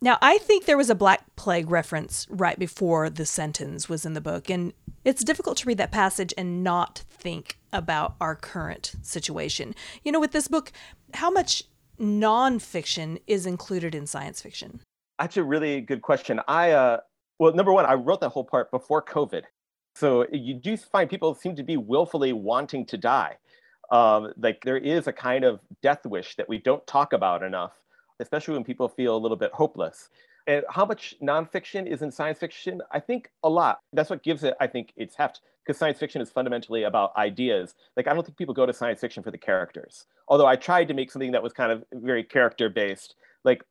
Now, 0.00 0.18
I 0.20 0.38
think 0.38 0.64
there 0.64 0.76
was 0.76 0.90
a 0.90 0.96
Black 0.96 1.24
Plague 1.36 1.70
reference 1.70 2.26
right 2.28 2.58
before 2.58 3.08
the 3.08 3.24
sentence 3.24 3.88
was 3.88 4.04
in 4.04 4.14
the 4.14 4.20
book, 4.20 4.50
and 4.50 4.72
it's 5.04 5.22
difficult 5.22 5.58
to 5.58 5.68
read 5.68 5.78
that 5.78 5.92
passage 5.92 6.34
and 6.36 6.64
not 6.64 7.04
think 7.08 7.58
about 7.72 8.16
our 8.20 8.34
current 8.34 8.96
situation. 9.02 9.76
You 10.02 10.10
know, 10.10 10.20
with 10.20 10.32
this 10.32 10.48
book, 10.48 10.72
how 11.14 11.30
much 11.30 11.62
nonfiction 11.98 13.20
is 13.26 13.46
included 13.46 13.94
in 13.94 14.06
science 14.06 14.42
fiction? 14.42 14.80
That's 15.18 15.36
a 15.36 15.42
really 15.42 15.80
good 15.80 16.02
question. 16.02 16.40
I, 16.46 16.72
uh, 16.72 16.98
well, 17.38 17.54
number 17.54 17.72
one, 17.72 17.86
I 17.86 17.94
wrote 17.94 18.20
that 18.20 18.30
whole 18.30 18.44
part 18.44 18.70
before 18.70 19.02
COVID. 19.02 19.42
So 19.94 20.26
you 20.30 20.54
do 20.54 20.76
find 20.76 21.08
people 21.08 21.34
seem 21.34 21.56
to 21.56 21.62
be 21.62 21.76
willfully 21.76 22.32
wanting 22.32 22.84
to 22.86 22.98
die. 22.98 23.36
Um, 23.90 24.32
like 24.36 24.62
there 24.64 24.76
is 24.76 25.06
a 25.06 25.12
kind 25.12 25.44
of 25.44 25.60
death 25.82 26.04
wish 26.04 26.36
that 26.36 26.48
we 26.48 26.58
don't 26.58 26.86
talk 26.86 27.12
about 27.12 27.42
enough, 27.42 27.80
especially 28.20 28.54
when 28.54 28.64
people 28.64 28.88
feel 28.88 29.16
a 29.16 29.18
little 29.18 29.36
bit 29.36 29.52
hopeless. 29.52 30.10
And 30.46 30.64
how 30.68 30.84
much 30.84 31.14
nonfiction 31.22 31.86
is 31.86 32.02
in 32.02 32.10
science 32.10 32.38
fiction? 32.38 32.82
I 32.92 33.00
think 33.00 33.30
a 33.42 33.48
lot. 33.48 33.80
That's 33.92 34.10
what 34.10 34.22
gives 34.22 34.44
it, 34.44 34.54
I 34.60 34.66
think, 34.66 34.92
its 34.96 35.16
heft 35.16 35.40
because 35.66 35.78
science 35.78 35.98
fiction 35.98 36.20
is 36.20 36.30
fundamentally 36.30 36.84
about 36.84 37.16
ideas. 37.16 37.74
Like 37.96 38.06
I 38.06 38.14
don't 38.14 38.24
think 38.24 38.38
people 38.38 38.54
go 38.54 38.66
to 38.66 38.72
science 38.72 39.00
fiction 39.00 39.22
for 39.22 39.30
the 39.30 39.38
characters. 39.38 40.06
Although 40.28 40.46
I 40.46 40.56
tried 40.56 40.88
to 40.88 40.94
make 40.94 41.10
something 41.10 41.32
that 41.32 41.42
was 41.42 41.52
kind 41.52 41.72
of 41.72 41.84
very 41.92 42.22
character 42.22 42.68
based. 42.68 43.16
Like 43.44 43.64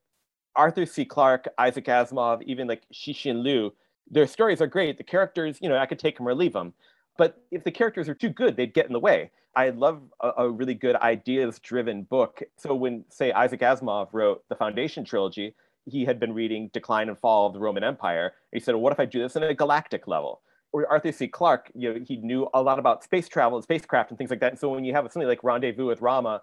Arthur 0.55 0.85
C. 0.85 1.05
Clarke, 1.05 1.47
Isaac 1.57 1.85
Asimov, 1.85 2.41
even 2.43 2.67
like 2.67 2.83
Cixin 2.93 3.43
Liu, 3.43 3.73
their 4.09 4.27
stories 4.27 4.61
are 4.61 4.67
great. 4.67 4.97
The 4.97 5.03
characters, 5.03 5.57
you 5.61 5.69
know, 5.69 5.77
I 5.77 5.85
could 5.85 5.99
take 5.99 6.17
them 6.17 6.27
or 6.27 6.35
leave 6.35 6.53
them. 6.53 6.73
But 7.17 7.41
if 7.51 7.63
the 7.63 7.71
characters 7.71 8.09
are 8.09 8.13
too 8.13 8.29
good, 8.29 8.55
they'd 8.55 8.73
get 8.73 8.87
in 8.87 8.93
the 8.93 8.99
way. 8.99 9.31
I 9.55 9.69
love 9.69 10.01
a, 10.21 10.31
a 10.37 10.49
really 10.49 10.73
good 10.73 10.97
ideas 10.97 11.59
driven 11.59 12.03
book. 12.03 12.43
So 12.57 12.75
when, 12.75 13.05
say, 13.09 13.31
Isaac 13.31 13.61
Asimov 13.61 14.09
wrote 14.11 14.43
the 14.49 14.55
Foundation 14.55 15.05
trilogy, 15.05 15.55
he 15.85 16.03
had 16.03 16.19
been 16.19 16.33
reading 16.33 16.69
Decline 16.73 17.07
and 17.07 17.17
Fall 17.17 17.47
of 17.47 17.53
the 17.53 17.59
Roman 17.59 17.83
Empire. 17.83 18.33
He 18.51 18.59
said, 18.59 18.75
well, 18.75 18.81
what 18.81 18.93
if 18.93 18.99
I 18.99 19.05
do 19.05 19.21
this 19.21 19.37
in 19.37 19.43
a 19.43 19.53
galactic 19.53 20.07
level? 20.07 20.41
Arthur 20.89 21.11
C. 21.11 21.27
Clarke, 21.27 21.71
you 21.73 21.93
know, 21.93 21.99
he 22.05 22.17
knew 22.17 22.47
a 22.53 22.61
lot 22.61 22.79
about 22.79 23.03
space 23.03 23.27
travel 23.27 23.57
and 23.57 23.63
spacecraft 23.63 24.09
and 24.09 24.17
things 24.17 24.29
like 24.29 24.39
that. 24.41 24.51
And 24.51 24.59
so 24.59 24.69
when 24.69 24.83
you 24.83 24.93
have 24.93 25.09
something 25.11 25.27
like 25.27 25.43
Rendezvous 25.43 25.85
with 25.85 26.01
Rama, 26.01 26.41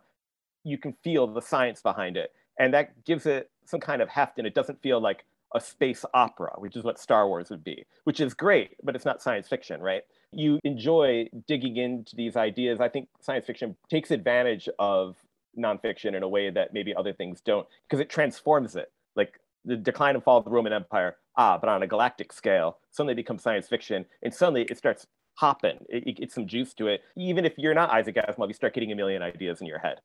you 0.65 0.79
can 0.79 0.95
feel 1.05 1.27
the 1.27 1.43
science 1.43 1.83
behind 1.83 2.17
it. 2.17 2.33
And 2.59 2.73
that 2.75 3.05
gives 3.05 3.27
it 3.27 3.51
some 3.65 3.81
kind 3.81 4.01
of 4.01 4.09
heft 4.09 4.39
and 4.39 4.47
it 4.47 4.55
doesn't 4.55 4.81
feel 4.83 5.01
like 5.01 5.25
a 5.55 5.61
space 5.61 6.05
opera, 6.15 6.53
which 6.57 6.77
is 6.77 6.85
what 6.85 6.99
Star 6.99 7.29
Wars 7.29 7.51
would 7.51 7.65
be, 7.65 7.85
which 8.05 8.21
is 8.21 8.33
great, 8.33 8.77
but 8.83 8.97
it's 8.97 9.05
not 9.05 9.21
science 9.21 9.49
fiction, 9.49 9.81
right? 9.81 10.03
You 10.33 10.59
enjoy 10.65 11.29
digging 11.47 11.77
into 11.77 12.17
these 12.17 12.37
ideas. 12.37 12.81
I 12.81 12.89
think 12.89 13.09
science 13.21 13.47
fiction 13.47 13.77
takes 13.91 14.11
advantage 14.11 14.69
of 14.79 15.17
nonfiction 15.59 16.15
in 16.15 16.23
a 16.23 16.29
way 16.29 16.49
that 16.49 16.73
maybe 16.73 16.95
other 16.95 17.13
things 17.13 17.41
don't, 17.43 17.67
because 17.87 18.01
it 18.01 18.09
transforms 18.09 18.77
it. 18.77 18.91
Like 19.15 19.41
the 19.65 19.77
decline 19.77 20.15
and 20.15 20.25
fall 20.25 20.39
of 20.39 20.45
the 20.45 20.51
Roman 20.51 20.73
Empire, 20.73 21.17
ah, 21.37 21.59
but 21.59 21.69
on 21.69 21.83
a 21.83 21.87
galactic 21.87 22.33
scale, 22.33 22.79
suddenly 22.91 23.15
becomes 23.15 23.43
science 23.43 23.69
fiction, 23.69 24.05
and 24.23 24.33
suddenly 24.33 24.63
it 24.63 24.79
starts 24.79 25.07
hopping. 25.35 25.79
It, 25.89 26.07
it 26.07 26.17
gets 26.19 26.35
some 26.35 26.47
juice 26.47 26.75
to 26.75 26.89
it. 26.89 27.03
Even 27.17 27.45
if 27.45 27.55
you're 27.57 27.75
not 27.75 27.91
Isaac 27.91 28.17
Asimov, 28.17 28.49
you 28.49 28.55
start 28.55 28.75
getting 28.75 28.93
a 28.93 28.97
million 28.97 29.23
ideas 29.23 29.61
in 29.61 29.67
your 29.67 29.79
head. 29.79 30.01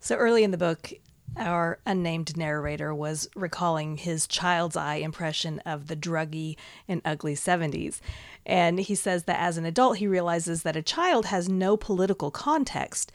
So 0.00 0.16
early 0.16 0.44
in 0.44 0.50
the 0.50 0.58
book, 0.58 0.92
our 1.36 1.78
unnamed 1.86 2.36
narrator 2.36 2.94
was 2.94 3.28
recalling 3.34 3.96
his 3.96 4.26
child's 4.26 4.76
eye 4.76 4.96
impression 4.96 5.60
of 5.60 5.88
the 5.88 5.96
druggy 5.96 6.56
and 6.86 7.02
ugly 7.04 7.34
70s. 7.34 8.00
And 8.46 8.78
he 8.78 8.94
says 8.94 9.24
that 9.24 9.40
as 9.40 9.56
an 9.56 9.64
adult, 9.64 9.98
he 9.98 10.06
realizes 10.06 10.62
that 10.62 10.76
a 10.76 10.82
child 10.82 11.26
has 11.26 11.48
no 11.48 11.76
political 11.76 12.30
context. 12.30 13.12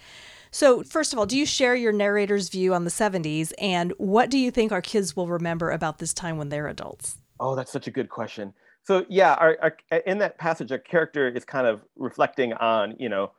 So, 0.51 0.83
first 0.83 1.13
of 1.13 1.19
all, 1.19 1.25
do 1.25 1.37
you 1.37 1.47
share 1.47 1.73
your 1.73 1.91
narrator's 1.91 2.49
view 2.49 2.75
on 2.75 2.83
the 2.83 2.91
70s? 2.91 3.53
And 3.57 3.91
what 3.97 4.29
do 4.29 4.37
you 4.37 4.51
think 4.51 4.71
our 4.71 4.83
kids 4.83 5.15
will 5.15 5.27
remember 5.27 5.71
about 5.71 5.97
this 5.97 6.13
time 6.13 6.37
when 6.37 6.49
they're 6.49 6.67
adults? 6.67 7.17
Oh, 7.43 7.55
that's 7.55 7.73
such 7.73 7.87
a 7.87 7.91
good 7.91 8.07
question. 8.07 8.53
So, 8.83 9.05
yeah, 9.09 9.33
our, 9.33 9.57
our, 9.61 9.77
uh, 9.91 9.99
in 10.05 10.17
that 10.19 10.37
passage, 10.37 10.71
our 10.71 10.77
character 10.77 11.27
is 11.27 11.43
kind 11.43 11.67
of 11.67 11.81
reflecting 11.97 12.53
on, 12.53 12.95
you 12.97 13.09
know, 13.09 13.31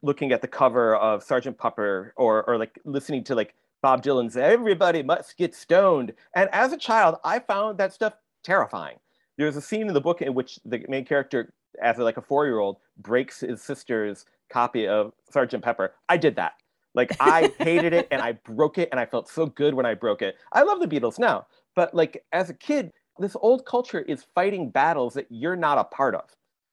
looking 0.00 0.32
at 0.32 0.40
the 0.40 0.48
cover 0.48 0.96
of 0.96 1.22
Sergeant 1.22 1.58
Pepper 1.58 2.14
or, 2.16 2.42
or 2.44 2.56
like 2.56 2.78
listening 2.86 3.22
to 3.24 3.34
like 3.34 3.54
Bob 3.82 4.02
Dylan's 4.02 4.34
Everybody 4.34 5.02
Must 5.02 5.36
Get 5.36 5.54
Stoned. 5.54 6.14
And 6.34 6.48
as 6.54 6.72
a 6.72 6.78
child, 6.78 7.16
I 7.22 7.38
found 7.38 7.76
that 7.76 7.92
stuff 7.92 8.14
terrifying. 8.42 8.96
There's 9.36 9.56
a 9.56 9.60
scene 9.60 9.88
in 9.88 9.92
the 9.92 10.00
book 10.00 10.22
in 10.22 10.32
which 10.32 10.58
the 10.64 10.82
main 10.88 11.04
character, 11.04 11.52
as 11.82 11.98
a, 11.98 12.02
like 12.02 12.16
a 12.16 12.22
four 12.22 12.46
year 12.46 12.60
old, 12.60 12.78
breaks 12.96 13.40
his 13.40 13.60
sister's 13.60 14.24
copy 14.48 14.88
of 14.88 15.12
Sergeant 15.30 15.62
Pepper. 15.62 15.92
I 16.08 16.16
did 16.16 16.36
that. 16.36 16.54
Like 16.94 17.14
I 17.20 17.52
hated 17.58 17.92
it 17.92 18.08
and 18.10 18.22
I 18.22 18.32
broke 18.32 18.78
it 18.78 18.88
and 18.90 18.98
I 18.98 19.04
felt 19.04 19.28
so 19.28 19.44
good 19.44 19.74
when 19.74 19.84
I 19.84 19.92
broke 19.92 20.22
it. 20.22 20.36
I 20.50 20.62
love 20.62 20.80
the 20.80 20.88
Beatles 20.88 21.18
now, 21.18 21.46
but 21.74 21.94
like 21.94 22.24
as 22.32 22.48
a 22.48 22.54
kid, 22.54 22.92
this 23.22 23.36
old 23.40 23.64
culture 23.64 24.00
is 24.00 24.24
fighting 24.34 24.70
battles 24.70 25.14
that 25.14 25.26
you're 25.30 25.56
not 25.56 25.78
a 25.78 25.84
part 25.84 26.14
of. 26.14 26.24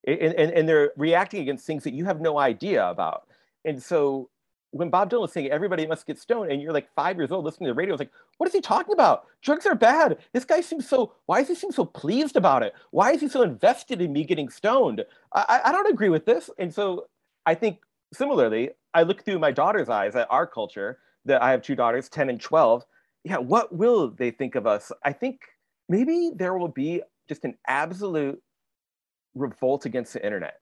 And, 0.05 0.33
and, 0.33 0.51
and 0.51 0.69
they're 0.69 0.91
reacting 0.97 1.41
against 1.41 1.65
things 1.65 1.83
that 1.83 1.93
you 1.93 2.05
have 2.05 2.21
no 2.21 2.39
idea 2.39 2.87
about. 2.89 3.27
And 3.65 3.81
so 3.81 4.29
when 4.71 4.89
Bob 4.89 5.09
Dylan 5.09 5.21
was 5.21 5.31
saying 5.33 5.49
everybody 5.49 5.85
must 5.87 6.05
get 6.05 6.19
stoned, 6.19 6.51
and 6.51 6.61
you're 6.61 6.73
like 6.73 6.89
five 6.95 7.17
years 7.17 7.31
old 7.31 7.45
listening 7.45 7.67
to 7.67 7.73
the 7.73 7.77
radio, 7.77 7.93
it's 7.93 7.99
like, 7.99 8.11
what 8.37 8.47
is 8.47 8.53
he 8.53 8.61
talking 8.61 8.93
about? 8.93 9.25
Drugs 9.41 9.65
are 9.65 9.75
bad. 9.75 10.17
This 10.33 10.45
guy 10.45 10.61
seems 10.61 10.87
so. 10.87 11.13
Why 11.25 11.39
does 11.39 11.49
he 11.49 11.55
seem 11.55 11.71
so 11.71 11.85
pleased 11.85 12.35
about 12.35 12.63
it? 12.63 12.73
Why 12.91 13.11
is 13.11 13.21
he 13.21 13.27
so 13.27 13.41
invested 13.41 14.01
in 14.01 14.13
me 14.13 14.23
getting 14.23 14.49
stoned? 14.49 15.03
I, 15.33 15.61
I 15.65 15.71
don't 15.71 15.91
agree 15.91 16.09
with 16.09 16.25
this. 16.25 16.49
And 16.57 16.73
so 16.73 17.07
I 17.45 17.55
think 17.55 17.79
similarly, 18.13 18.71
I 18.93 19.03
look 19.03 19.23
through 19.23 19.39
my 19.39 19.51
daughter's 19.51 19.89
eyes 19.89 20.15
at 20.15 20.27
our 20.29 20.47
culture. 20.47 20.99
That 21.25 21.43
I 21.43 21.51
have 21.51 21.61
two 21.61 21.75
daughters, 21.75 22.07
ten 22.07 22.29
and 22.29 22.39
twelve. 22.39 22.85
Yeah, 23.25 23.37
what 23.37 23.75
will 23.75 24.11
they 24.11 24.31
think 24.31 24.55
of 24.55 24.65
us? 24.65 24.93
I 25.03 25.11
think 25.11 25.41
maybe 25.89 26.31
there 26.35 26.57
will 26.57 26.67
be 26.67 27.01
just 27.27 27.43
an 27.45 27.57
absolute 27.67 28.41
revolt 29.35 29.85
against 29.85 30.13
the 30.13 30.23
internet. 30.25 30.59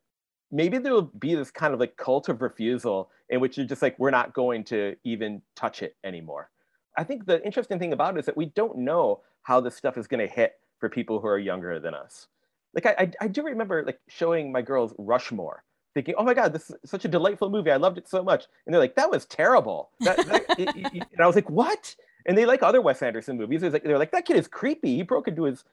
Maybe 0.52 0.78
there 0.78 0.93
will 0.93 1.12
be 1.19 1.36
this 1.36 1.52
kind 1.52 1.73
of 1.73 1.80
like 1.80 1.97
cult 1.97 2.30
of 2.30 2.41
refusal 2.41 3.10
in 3.30 3.39
which 3.39 3.58
you're 3.58 3.65
just 3.65 3.82
like 3.82 3.97
we're 3.97 4.12
not 4.12 4.34
going 4.34 4.63
to 4.65 4.95
even 5.04 5.41
touch 5.56 5.82
it 5.82 5.95
anymore. 6.04 6.49
I 6.97 7.04
think 7.04 7.26
the 7.26 7.43
interesting 7.45 7.80
thing 7.80 7.93
about 7.93 8.15
it 8.15 8.19
is 8.19 8.26
that 8.26 8.38
we 8.38 8.47
don't 8.47 8.78
know 8.78 9.21
how 9.43 9.60
this 9.60 9.76
stuff 9.76 9.97
is 9.97 10.08
going 10.08 10.26
to 10.26 10.34
hit 10.34 10.54
for 10.80 10.89
people 10.89 11.19
who 11.19 11.28
are 11.28 11.39
younger 11.39 11.80
than 11.80 11.93
us. 11.93 12.28
Like 12.73 12.86
I, 12.86 12.95
I, 12.99 13.12
I 13.21 13.28
do 13.28 13.43
remember 13.43 13.84
like 13.86 13.99
showing 14.08 14.52
my 14.52 14.62
girls 14.62 14.93
rushmore 14.97 15.63
thinking 15.93 16.13
oh 16.17 16.26
my 16.26 16.34
god 16.34 16.52
this 16.52 16.69
is 16.69 16.76
such 16.86 17.06
a 17.06 17.08
delightful 17.08 17.49
movie. 17.49 17.71
I 17.71 17.78
loved 17.78 17.97
it 17.97 18.08
so 18.08 18.23
much. 18.23 18.45
And 18.65 18.73
they're 18.73 18.82
like 18.82 18.95
that 18.95 19.10
was 19.10 19.26
terrible. 19.26 19.89
That, 20.02 20.17
that, 20.28 20.45
it, 20.60 20.69
it, 20.76 21.08
and 21.13 21.21
i 21.21 21.26
was 21.26 21.36
like 21.36 21.49
what 21.49 21.95
and 22.25 22.38
they 22.38 22.45
like 22.45 22.63
other 22.63 22.81
wes 22.81 23.01
anderson 23.01 23.38
movies 23.38 23.61
like, 23.61 23.83
they're 23.83 23.99
like 23.99 24.11
that 24.11 24.25
kid 24.25 24.38
is 24.38 24.47
creepy 24.47 24.95
he 24.95 25.03
broke 25.03 25.27
into 25.27 25.43
his 25.43 25.63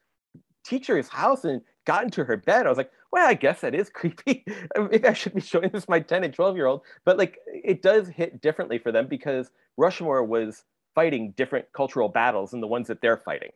teacher's 0.64 1.08
house 1.08 1.44
and 1.44 1.62
got 1.84 2.04
into 2.04 2.24
her 2.24 2.36
bed. 2.36 2.66
I 2.66 2.68
was 2.68 2.78
like, 2.78 2.90
well, 3.10 3.28
I 3.28 3.34
guess 3.34 3.60
that 3.60 3.74
is 3.74 3.90
creepy. 3.94 4.44
Maybe 4.76 5.06
I 5.06 5.12
should 5.12 5.34
be 5.34 5.40
showing 5.40 5.70
this 5.70 5.88
my 5.88 6.00
10 6.00 6.24
and 6.24 6.34
12 6.34 6.56
year 6.56 6.66
old. 6.66 6.82
But 7.04 7.18
like, 7.18 7.38
it 7.46 7.82
does 7.82 8.08
hit 8.08 8.40
differently 8.40 8.78
for 8.78 8.92
them 8.92 9.06
because 9.06 9.50
Rushmore 9.76 10.24
was 10.24 10.64
fighting 10.94 11.32
different 11.36 11.66
cultural 11.72 12.08
battles 12.08 12.50
than 12.50 12.60
the 12.60 12.66
ones 12.66 12.88
that 12.88 13.00
they're 13.00 13.16
fighting. 13.16 13.50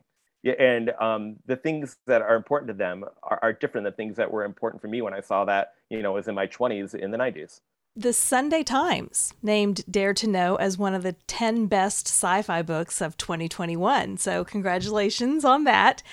And 0.59 0.91
um, 1.01 1.35
the 1.45 1.55
things 1.55 1.97
that 2.05 2.21
are 2.21 2.35
important 2.35 2.69
to 2.69 2.73
them 2.73 3.03
are, 3.23 3.39
are 3.41 3.53
different 3.53 3.85
than 3.85 3.93
things 3.93 4.15
that 4.17 4.31
were 4.31 4.43
important 4.43 4.81
for 4.81 4.87
me 4.87 5.01
when 5.01 5.13
I 5.13 5.19
saw 5.19 5.45
that, 5.45 5.73
you 5.89 6.01
know, 6.01 6.13
was 6.13 6.27
in 6.27 6.35
my 6.35 6.47
20s 6.47 6.95
in 6.95 7.11
the 7.11 7.17
90s. 7.17 7.59
The 7.97 8.13
Sunday 8.13 8.61
Times 8.61 9.33
named 9.41 9.83
Dare 9.89 10.13
to 10.13 10.27
Know 10.27 10.55
as 10.57 10.77
one 10.77 10.93
of 10.93 11.01
the 11.01 11.13
10 11.25 11.65
best 11.65 12.05
sci 12.05 12.43
fi 12.43 12.61
books 12.61 13.01
of 13.01 13.17
2021. 13.17 14.17
So, 14.17 14.45
congratulations 14.45 15.43
on 15.43 15.63
that. 15.63 16.03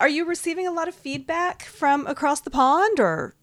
Are 0.00 0.08
you 0.08 0.24
receiving 0.24 0.66
a 0.66 0.72
lot 0.72 0.88
of 0.88 0.94
feedback 0.94 1.64
from 1.64 2.06
across 2.06 2.40
the 2.40 2.50
pond 2.50 2.98
or? 2.98 3.34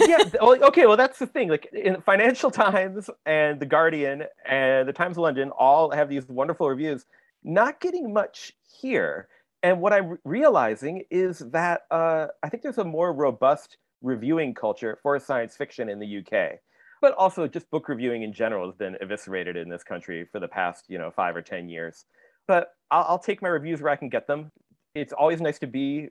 yeah. 0.00 0.30
Okay. 0.40 0.86
Well, 0.86 0.96
that's 0.96 1.18
the 1.18 1.26
thing. 1.26 1.50
Like 1.50 1.68
in 1.74 2.00
Financial 2.00 2.50
Times 2.50 3.10
and 3.26 3.60
the 3.60 3.66
Guardian 3.66 4.24
and 4.46 4.88
the 4.88 4.94
Times 4.94 5.18
of 5.18 5.22
London 5.22 5.50
all 5.50 5.90
have 5.90 6.08
these 6.08 6.26
wonderful 6.26 6.70
reviews. 6.70 7.04
Not 7.44 7.82
getting 7.82 8.14
much 8.14 8.54
here. 8.80 9.28
And 9.62 9.82
what 9.82 9.92
I'm 9.92 10.16
realizing 10.24 11.02
is 11.10 11.40
that 11.50 11.82
uh, 11.90 12.28
I 12.42 12.48
think 12.48 12.62
there's 12.62 12.78
a 12.78 12.84
more 12.84 13.12
robust 13.12 13.76
reviewing 14.00 14.54
culture 14.54 14.98
for 15.02 15.18
science 15.18 15.54
fiction 15.54 15.90
in 15.90 15.98
the 15.98 16.20
UK. 16.20 16.60
But 17.00 17.14
also, 17.14 17.46
just 17.46 17.70
book 17.70 17.88
reviewing 17.88 18.22
in 18.22 18.32
general 18.32 18.66
has 18.66 18.76
been 18.76 18.96
eviscerated 19.00 19.56
in 19.56 19.68
this 19.68 19.82
country 19.82 20.26
for 20.30 20.38
the 20.38 20.48
past, 20.48 20.84
you 20.88 20.98
know, 20.98 21.10
five 21.10 21.34
or 21.34 21.42
ten 21.42 21.68
years. 21.68 22.04
But 22.46 22.74
I'll, 22.90 23.04
I'll 23.08 23.18
take 23.18 23.40
my 23.40 23.48
reviews 23.48 23.80
where 23.80 23.92
I 23.92 23.96
can 23.96 24.08
get 24.08 24.26
them 24.26 24.50
it's 24.94 25.12
always 25.12 25.40
nice 25.40 25.58
to 25.60 25.66
be 25.66 26.08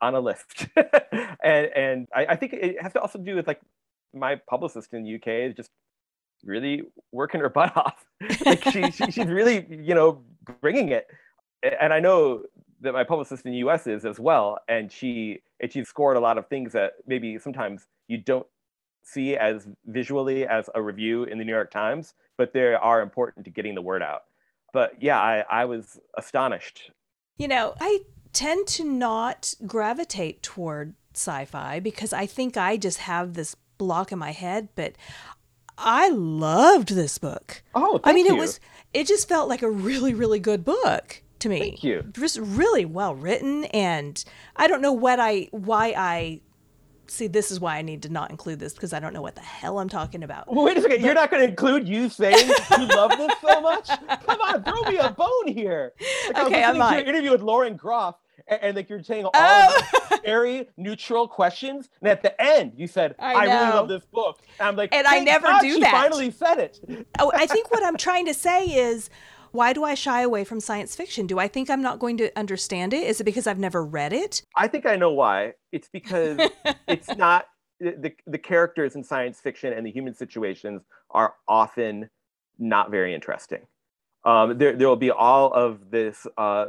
on 0.00 0.14
a 0.14 0.20
list. 0.20 0.66
and 1.42 1.66
and 1.74 2.08
I, 2.14 2.26
I, 2.26 2.36
think 2.36 2.54
it 2.54 2.80
has 2.80 2.92
to 2.94 3.00
also 3.00 3.18
do 3.18 3.36
with 3.36 3.46
like 3.46 3.60
my 4.14 4.36
publicist 4.48 4.92
in 4.92 5.04
the 5.04 5.14
UK 5.16 5.50
is 5.50 5.54
just 5.54 5.70
really 6.44 6.82
working 7.12 7.40
her 7.40 7.48
butt 7.50 7.76
off. 7.76 8.04
like 8.44 8.64
she, 8.64 8.90
she, 8.90 9.10
she's 9.10 9.26
really, 9.26 9.66
you 9.70 9.94
know, 9.94 10.22
bringing 10.60 10.88
it. 10.88 11.06
And 11.80 11.92
I 11.92 12.00
know 12.00 12.42
that 12.80 12.92
my 12.92 13.04
publicist 13.04 13.46
in 13.46 13.52
the 13.52 13.58
US 13.58 13.86
is 13.86 14.04
as 14.04 14.18
well. 14.18 14.58
And 14.68 14.90
she 14.90 15.42
and 15.60 15.72
she 15.72 15.84
scored 15.84 16.16
a 16.16 16.20
lot 16.20 16.38
of 16.38 16.48
things 16.48 16.72
that 16.72 16.94
maybe 17.06 17.38
sometimes 17.38 17.86
you 18.08 18.18
don't 18.18 18.46
see 19.02 19.36
as 19.36 19.66
visually 19.86 20.46
as 20.46 20.70
a 20.74 20.82
review 20.82 21.24
in 21.24 21.38
the 21.38 21.44
New 21.44 21.52
York 21.52 21.70
Times, 21.70 22.14
but 22.36 22.52
they 22.52 22.74
are 22.74 23.00
important 23.00 23.44
to 23.44 23.50
getting 23.50 23.74
the 23.74 23.82
word 23.82 24.02
out. 24.02 24.24
But 24.72 25.02
yeah, 25.02 25.20
I, 25.20 25.44
I 25.50 25.64
was 25.64 26.00
astonished. 26.16 26.90
You 27.36 27.48
know, 27.48 27.74
I 27.80 28.00
tend 28.32 28.66
to 28.68 28.84
not 28.84 29.54
gravitate 29.66 30.42
toward 30.42 30.94
sci-fi 31.14 31.80
because 31.80 32.12
I 32.12 32.26
think 32.26 32.56
I 32.56 32.76
just 32.76 32.98
have 32.98 33.34
this 33.34 33.54
block 33.76 34.12
in 34.12 34.18
my 34.18 34.32
head, 34.32 34.68
but 34.74 34.94
I 35.76 36.08
loved 36.08 36.90
this 36.90 37.18
book. 37.18 37.62
Oh, 37.74 38.00
I 38.04 38.12
mean, 38.12 38.26
you. 38.26 38.34
it 38.34 38.38
was 38.38 38.60
it 38.94 39.06
just 39.06 39.28
felt 39.28 39.48
like 39.48 39.62
a 39.62 39.70
really 39.70 40.14
really 40.14 40.38
good 40.38 40.64
book 40.64 41.22
to 41.40 41.48
me. 41.48 41.58
Thank 41.58 41.84
you. 41.84 42.02
Just 42.12 42.38
really 42.38 42.84
well 42.84 43.14
written 43.14 43.64
and 43.66 44.22
I 44.56 44.68
don't 44.68 44.80
know 44.80 44.92
what 44.92 45.20
I 45.20 45.48
why 45.50 45.94
I 45.96 46.40
see 47.12 47.26
this 47.26 47.50
is 47.50 47.60
why 47.60 47.76
I 47.76 47.82
need 47.82 48.02
to 48.02 48.08
not 48.08 48.30
include 48.30 48.58
this 48.58 48.72
because 48.72 48.92
I 48.92 49.00
don't 49.00 49.12
know 49.12 49.22
what 49.22 49.34
the 49.34 49.40
hell 49.40 49.78
I'm 49.78 49.88
talking 49.88 50.22
about. 50.22 50.52
Wait 50.52 50.76
a 50.76 50.82
second, 50.82 50.98
but... 50.98 51.04
you're 51.04 51.14
not 51.14 51.30
going 51.30 51.42
to 51.42 51.48
include 51.48 51.86
you 51.88 52.08
saying 52.08 52.48
you 52.78 52.86
love 52.86 53.16
this 53.16 53.32
so 53.40 53.60
much? 53.60 53.88
Come 53.88 54.40
on, 54.40 54.62
throw 54.64 54.82
me 54.90 54.98
a 54.98 55.10
bone 55.10 55.48
here. 55.48 55.92
Like, 56.28 56.46
okay, 56.46 56.62
I 56.62 56.70
am 56.70 56.76
to 56.76 57.00
your 57.00 57.08
interview 57.08 57.30
with 57.30 57.42
Lauren 57.42 57.76
Groff, 57.76 58.16
and, 58.48 58.60
and 58.62 58.76
like 58.76 58.88
you're 58.88 59.02
saying 59.02 59.24
all 59.24 59.32
oh. 59.34 59.82
very 60.24 60.68
neutral 60.76 61.28
questions, 61.28 61.88
and 62.00 62.10
at 62.10 62.22
the 62.22 62.40
end 62.40 62.72
you 62.76 62.86
said, 62.86 63.14
"I, 63.18 63.34
I 63.34 63.44
really 63.44 63.72
love 63.72 63.88
this 63.88 64.04
book." 64.06 64.40
And 64.58 64.68
I'm 64.68 64.76
like, 64.76 64.94
and 64.94 65.06
I 65.06 65.20
never 65.20 65.46
God, 65.46 65.60
do 65.60 65.74
she 65.74 65.80
that. 65.80 65.92
Finally 65.92 66.30
said 66.30 66.58
it. 66.58 67.06
oh, 67.18 67.30
I 67.34 67.46
think 67.46 67.70
what 67.70 67.84
I'm 67.84 67.96
trying 67.96 68.26
to 68.26 68.34
say 68.34 68.66
is 68.66 69.10
why 69.52 69.72
do 69.72 69.84
I 69.84 69.94
shy 69.94 70.22
away 70.22 70.44
from 70.44 70.60
science 70.60 70.96
fiction? 70.96 71.26
Do 71.26 71.38
I 71.38 71.46
think 71.46 71.70
I'm 71.70 71.82
not 71.82 71.98
going 71.98 72.16
to 72.18 72.36
understand 72.38 72.92
it? 72.92 73.06
Is 73.06 73.20
it 73.20 73.24
because 73.24 73.46
I've 73.46 73.58
never 73.58 73.84
read 73.84 74.12
it? 74.12 74.42
I 74.56 74.66
think 74.66 74.86
I 74.86 74.96
know 74.96 75.12
why. 75.12 75.54
It's 75.70 75.88
because 75.88 76.38
it's 76.88 77.14
not 77.16 77.46
the, 77.78 78.12
the 78.26 78.38
characters 78.38 78.94
in 78.94 79.04
science 79.04 79.40
fiction 79.40 79.72
and 79.72 79.86
the 79.86 79.90
human 79.90 80.14
situations 80.14 80.82
are 81.10 81.34
often 81.46 82.08
not 82.58 82.90
very 82.90 83.14
interesting. 83.14 83.66
Um, 84.24 84.56
there, 84.56 84.74
there 84.74 84.88
will 84.88 84.96
be 84.96 85.10
all 85.10 85.52
of 85.52 85.90
this 85.90 86.26
uh, 86.38 86.66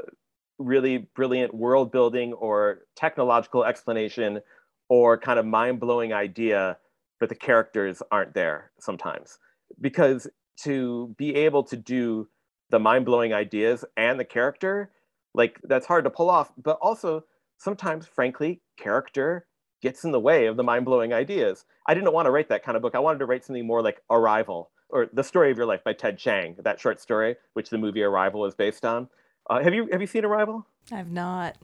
really 0.58 1.10
brilliant 1.15 1.54
world 1.54 1.91
building 1.91 2.34
or 2.34 2.80
technological 2.96 3.63
explanation 3.63 4.41
or 4.89 5.17
kind 5.17 5.39
of 5.39 5.46
mind 5.46 5.80
blowing 5.80 6.13
idea, 6.13 6.78
but 7.19 7.30
the 7.30 7.36
characters 7.36 8.02
aren't 8.12 8.34
there 8.34 8.72
sometimes. 8.80 9.39
Because 9.80 10.28
to 10.63 11.13
be 11.17 11.36
able 11.36 11.63
to 11.63 11.78
do 11.78 12.28
the 12.74 12.80
mind 12.80 13.06
blowing 13.06 13.34
ideas 13.34 13.86
and 13.98 14.20
the 14.20 14.26
character, 14.26 14.90
like 15.36 15.60
that's 15.64 15.86
hard 15.86 16.04
to 16.06 16.10
pull 16.10 16.28
off. 16.28 16.52
But 16.58 16.80
also, 16.82 17.24
sometimes, 17.60 18.08
frankly, 18.08 18.62
character 18.78 19.46
gets 19.80 20.04
in 20.04 20.12
the 20.12 20.20
way 20.20 20.48
of 20.48 20.58
the 20.58 20.64
mind 20.64 20.84
blowing 20.84 21.14
ideas. 21.14 21.66
I 21.86 21.94
didn't 21.94 22.12
want 22.14 22.26
to 22.26 22.32
write 22.32 22.50
that 22.50 22.64
kind 22.64 22.76
of 22.76 22.82
book. 22.82 22.96
I 22.96 23.00
wanted 23.00 23.20
to 23.20 23.28
write 23.28 23.46
something 23.46 23.68
more 23.68 23.84
like 23.84 24.02
Arrival 24.10 24.72
or 24.90 25.08
The 25.14 25.24
Story 25.24 25.52
of 25.52 25.58
Your 25.58 25.68
Life 25.68 25.84
by 25.84 25.94
Ted 25.94 26.18
Chiang, 26.18 26.56
that 26.64 26.80
short 26.80 27.00
story, 27.00 27.36
which 27.54 27.70
the 27.70 27.78
movie 27.78 28.02
Arrival 28.02 28.44
is 28.48 28.56
based 28.56 28.86
on. 28.86 29.08
Uh, 29.48 29.62
have 29.62 29.76
you 29.76 29.88
have 29.92 30.02
you 30.02 30.08
seen 30.08 30.26
Arrival? 30.26 30.66
I've 30.92 31.12
not. 31.12 31.58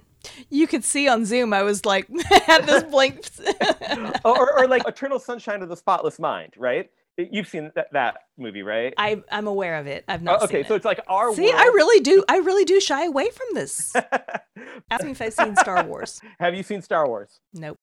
You 0.52 0.68
could 0.68 0.84
see 0.84 1.08
on 1.08 1.26
Zoom, 1.26 1.54
I 1.54 1.64
was 1.64 1.86
like, 1.86 2.08
had 2.46 2.68
this 2.68 2.84
blank. 2.84 3.26
or, 4.24 4.60
or 4.60 4.68
like 4.68 4.88
Eternal 4.88 5.18
Sunshine 5.18 5.64
of 5.64 5.70
the 5.70 5.78
Spotless 5.78 6.20
Mind, 6.20 6.54
right? 6.56 6.92
You've 7.32 7.48
seen 7.48 7.72
that, 7.76 7.88
that 7.92 8.18
movie, 8.38 8.62
right? 8.62 8.94
I, 8.98 9.22
I'm 9.32 9.48
aware 9.48 9.76
of 9.76 9.88
it. 9.88 10.06
I've 10.08 10.22
not. 10.22 10.42
Oh, 10.42 10.46
okay, 10.46 10.64
so 10.64 10.74
it. 10.74 10.78
it's 10.78 10.86
like 10.86 11.02
our. 11.08 11.34
See, 11.34 11.44
world... 11.44 11.56
I 11.56 11.66
really 11.66 12.02
do. 12.02 12.24
I 12.30 12.38
really 12.38 12.66
do 12.66 12.80
shy 12.80 13.06
away 13.06 13.30
from 13.30 13.48
this. 13.54 13.94
Ask 14.92 15.04
me 15.04 15.12
if 15.12 15.22
I've 15.22 15.34
seen 15.34 15.56
Star 15.58 15.84
Wars. 15.84 16.22
Have 16.40 16.56
you 16.56 16.64
seen 16.64 16.82
Star 16.82 17.08
Wars? 17.08 17.40
Nope. 17.54 17.78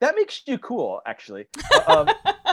That 0.00 0.14
makes 0.16 0.42
you 0.46 0.58
cool, 0.58 1.00
actually. 1.06 1.46
um, 1.86 2.08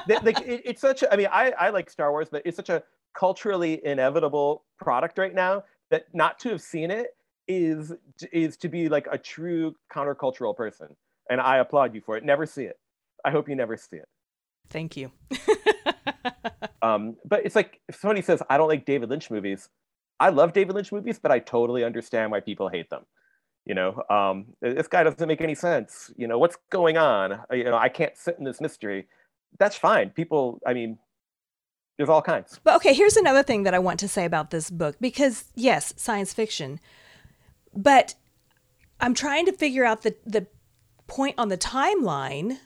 like 0.08 0.39
it, 0.41 0.62
it's 0.65 0.82
such. 0.82 1.04
A, 1.04 1.12
I 1.12 1.17
mean, 1.17 1.28
I 1.32 1.52
I 1.52 1.69
like 1.69 1.89
Star 1.89 2.12
Wars, 2.12 2.28
but 2.32 2.43
it's 2.45 2.56
such 2.56 2.69
a 2.69 2.84
culturally 3.17 3.82
inevitable 3.84 4.63
product 4.80 5.17
right 5.17 5.34
now 5.34 5.63
that 5.89 6.06
not 6.13 6.38
to 6.39 6.50
have 6.50 6.62
seen 6.62 6.91
it 6.91 7.15
is 7.47 7.93
is 8.32 8.58
to 8.58 8.69
be 8.69 8.89
like 8.89 9.08
a 9.12 9.17
true 9.17 9.76
countercultural 9.91 10.56
person, 10.56 10.95
and 11.30 11.41
I 11.41 11.58
applaud 11.58 11.95
you 11.95 12.02
for 12.02 12.17
it. 12.17 12.23
Never 12.23 12.45
see 12.45 12.63
it. 12.63 12.78
I 13.26 13.32
hope 13.32 13.50
you 13.50 13.56
never 13.56 13.78
see 13.78 13.97
it. 13.97 14.08
Thank 14.69 14.97
you. 14.97 15.12
um, 16.82 17.16
but 17.26 17.46
it's 17.46 17.56
like 17.56 17.80
if 17.88 17.96
somebody 18.00 18.22
says 18.22 18.42
I 18.50 18.58
don't 18.58 18.68
like 18.68 18.86
David 18.86 19.10
Lynch 19.10 19.30
movies, 19.32 19.70
I 20.20 20.30
love 20.30 20.54
David 20.54 20.76
Lynch 20.76 20.92
movies, 20.92 21.20
but 21.20 21.32
I 21.32 21.40
totally 21.40 21.84
understand 21.84 22.32
why 22.32 22.40
people 22.40 22.70
hate 22.70 22.90
them. 22.90 23.06
You 23.66 23.76
know, 23.76 24.02
um, 24.10 24.46
this 24.62 24.88
guy 24.88 25.04
doesn't 25.04 25.28
make 25.28 25.42
any 25.42 25.56
sense. 25.56 26.10
You 26.16 26.28
know, 26.28 26.40
what's 26.40 26.58
going 26.70 26.98
on? 26.98 27.40
You 27.52 27.66
know, 27.66 27.78
I 27.78 27.90
can't 27.90 28.16
sit 28.16 28.38
in 28.40 28.46
this 28.46 28.62
mystery. 28.62 29.08
That's 29.60 29.76
fine. 29.76 30.10
People, 30.12 30.62
I 30.66 30.74
mean, 30.74 30.98
there's 31.98 32.10
all 32.10 32.22
kinds. 32.22 32.60
But 32.63 32.76
okay, 32.78 32.94
here's 32.94 33.18
another 33.18 33.44
thing 33.44 33.63
that 33.63 33.74
I 33.74 33.80
want 33.80 34.00
to 34.00 34.08
say 34.08 34.24
about 34.24 34.52
this 34.52 34.70
book 34.70 34.96
because 35.02 35.46
yes, 35.56 35.94
science 35.98 36.34
fiction, 36.34 36.80
but 37.74 38.16
I'm 39.00 39.13
trying 39.13 39.46
to 39.48 39.52
figure 39.52 39.84
out 39.84 40.04
the 40.04 40.16
the 40.26 40.48
point 41.08 41.36
on 41.38 41.50
the 41.50 41.58
timeline 41.58 42.60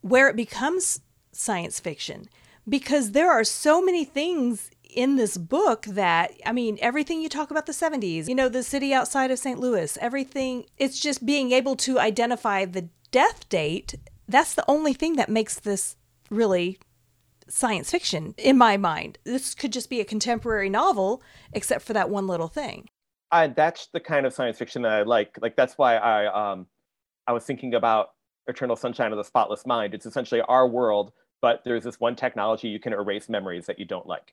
where 0.00 0.28
it 0.28 0.36
becomes 0.36 1.00
science 1.32 1.78
fiction 1.80 2.28
because 2.68 3.12
there 3.12 3.30
are 3.30 3.44
so 3.44 3.82
many 3.82 4.04
things 4.04 4.70
in 4.94 5.16
this 5.16 5.36
book 5.36 5.84
that 5.86 6.32
I 6.44 6.52
mean 6.52 6.78
everything 6.80 7.20
you 7.20 7.28
talk 7.28 7.50
about 7.50 7.66
the 7.66 7.72
70s, 7.72 8.28
you 8.28 8.34
know, 8.34 8.48
the 8.48 8.62
city 8.62 8.92
outside 8.92 9.30
of 9.30 9.38
St. 9.38 9.58
Louis, 9.58 9.96
everything 10.00 10.66
it's 10.76 11.00
just 11.00 11.24
being 11.24 11.52
able 11.52 11.76
to 11.76 11.98
identify 11.98 12.64
the 12.64 12.88
death 13.10 13.48
date. 13.48 13.94
That's 14.28 14.54
the 14.54 14.64
only 14.68 14.92
thing 14.92 15.16
that 15.16 15.28
makes 15.28 15.58
this 15.58 15.96
really 16.30 16.78
science 17.48 17.90
fiction 17.90 18.34
in 18.38 18.56
my 18.56 18.76
mind. 18.76 19.18
This 19.24 19.54
could 19.54 19.72
just 19.72 19.90
be 19.90 20.00
a 20.00 20.04
contemporary 20.04 20.70
novel 20.70 21.22
except 21.52 21.84
for 21.84 21.92
that 21.92 22.10
one 22.10 22.26
little 22.26 22.48
thing. 22.48 22.88
I, 23.30 23.46
that's 23.48 23.88
the 23.92 24.00
kind 24.00 24.26
of 24.26 24.34
science 24.34 24.58
fiction 24.58 24.82
that 24.82 24.92
I 24.92 25.02
like. 25.02 25.38
Like 25.40 25.56
that's 25.56 25.78
why 25.78 25.96
I 25.96 26.50
um 26.50 26.66
I 27.26 27.32
was 27.32 27.44
thinking 27.44 27.74
about 27.74 28.10
Eternal 28.46 28.76
Sunshine 28.76 29.12
of 29.12 29.18
the 29.18 29.24
Spotless 29.24 29.64
Mind. 29.64 29.94
It's 29.94 30.06
essentially 30.06 30.40
our 30.42 30.66
world, 30.66 31.12
but 31.42 31.62
there's 31.64 31.84
this 31.84 32.00
one 32.00 32.16
technology 32.16 32.68
you 32.68 32.80
can 32.80 32.94
erase 32.94 33.28
memories 33.28 33.66
that 33.66 33.78
you 33.78 33.84
don't 33.84 34.06
like. 34.06 34.32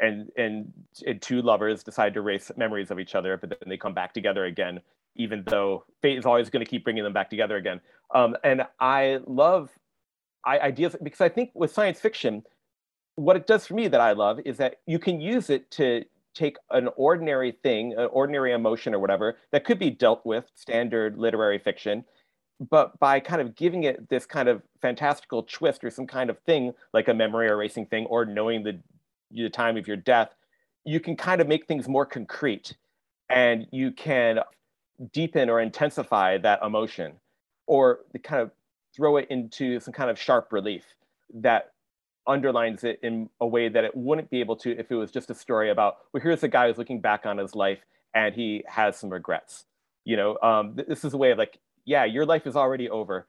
And, 0.00 0.30
and 0.36 0.72
and 1.06 1.20
two 1.22 1.42
lovers 1.42 1.82
decide 1.82 2.14
to 2.14 2.20
erase 2.20 2.50
memories 2.56 2.90
of 2.90 2.98
each 2.98 3.14
other, 3.14 3.36
but 3.36 3.50
then 3.50 3.68
they 3.68 3.76
come 3.76 3.94
back 3.94 4.12
together 4.12 4.46
again, 4.46 4.80
even 5.16 5.44
though 5.46 5.84
fate 6.02 6.18
is 6.18 6.26
always 6.26 6.50
going 6.50 6.64
to 6.64 6.70
keep 6.70 6.84
bringing 6.84 7.04
them 7.04 7.12
back 7.12 7.30
together 7.30 7.56
again. 7.56 7.80
Um, 8.14 8.36
and 8.42 8.66
I 8.80 9.20
love 9.26 9.70
ideas 10.46 10.96
because 11.02 11.20
I 11.20 11.28
think 11.28 11.50
with 11.54 11.70
science 11.70 12.00
fiction, 12.00 12.42
what 13.16 13.36
it 13.36 13.46
does 13.46 13.66
for 13.66 13.74
me 13.74 13.88
that 13.88 14.00
I 14.00 14.12
love 14.12 14.40
is 14.44 14.56
that 14.56 14.76
you 14.86 14.98
can 14.98 15.20
use 15.20 15.50
it 15.50 15.70
to 15.72 16.04
take 16.34 16.56
an 16.70 16.88
ordinary 16.96 17.52
thing, 17.52 17.92
an 17.98 18.08
ordinary 18.10 18.52
emotion 18.52 18.94
or 18.94 19.00
whatever 19.00 19.36
that 19.52 19.64
could 19.64 19.78
be 19.78 19.90
dealt 19.90 20.24
with 20.24 20.46
standard 20.54 21.18
literary 21.18 21.58
fiction, 21.58 22.04
but 22.68 22.98
by 23.00 23.20
kind 23.20 23.40
of 23.40 23.56
giving 23.56 23.84
it 23.84 24.08
this 24.10 24.26
kind 24.26 24.48
of 24.48 24.62
fantastical 24.82 25.42
twist 25.44 25.82
or 25.82 25.90
some 25.90 26.06
kind 26.06 26.28
of 26.28 26.38
thing 26.40 26.74
like 26.92 27.08
a 27.08 27.14
memory 27.14 27.48
erasing 27.48 27.86
thing 27.86 28.04
or 28.06 28.26
knowing 28.26 28.62
the, 28.62 28.78
the 29.30 29.48
time 29.48 29.78
of 29.78 29.88
your 29.88 29.96
death, 29.96 30.34
you 30.84 31.00
can 31.00 31.16
kind 31.16 31.40
of 31.40 31.48
make 31.48 31.66
things 31.66 31.88
more 31.88 32.04
concrete 32.04 32.74
and 33.30 33.66
you 33.70 33.90
can 33.90 34.40
deepen 35.12 35.48
or 35.48 35.60
intensify 35.60 36.36
that 36.36 36.60
emotion 36.62 37.12
or 37.66 38.00
kind 38.22 38.42
of 38.42 38.50
throw 38.94 39.16
it 39.16 39.26
into 39.30 39.80
some 39.80 39.94
kind 39.94 40.10
of 40.10 40.18
sharp 40.18 40.52
relief 40.52 40.84
that 41.32 41.72
underlines 42.26 42.84
it 42.84 43.00
in 43.02 43.30
a 43.40 43.46
way 43.46 43.68
that 43.68 43.84
it 43.84 43.96
wouldn't 43.96 44.28
be 44.28 44.40
able 44.40 44.56
to 44.56 44.78
if 44.78 44.90
it 44.90 44.94
was 44.94 45.10
just 45.10 45.30
a 45.30 45.34
story 45.34 45.70
about 45.70 45.98
well 46.12 46.22
here's 46.22 46.42
a 46.42 46.48
guy 46.48 46.68
who's 46.68 46.76
looking 46.76 47.00
back 47.00 47.24
on 47.24 47.38
his 47.38 47.54
life 47.54 47.78
and 48.12 48.34
he 48.34 48.62
has 48.66 48.96
some 48.98 49.08
regrets. 49.08 49.64
You 50.04 50.16
know 50.16 50.38
um, 50.42 50.74
this 50.88 51.04
is 51.04 51.14
a 51.14 51.16
way 51.16 51.30
of 51.30 51.38
like 51.38 51.58
yeah 51.84 52.04
your 52.04 52.26
life 52.26 52.46
is 52.46 52.56
already 52.56 52.88
over. 52.88 53.26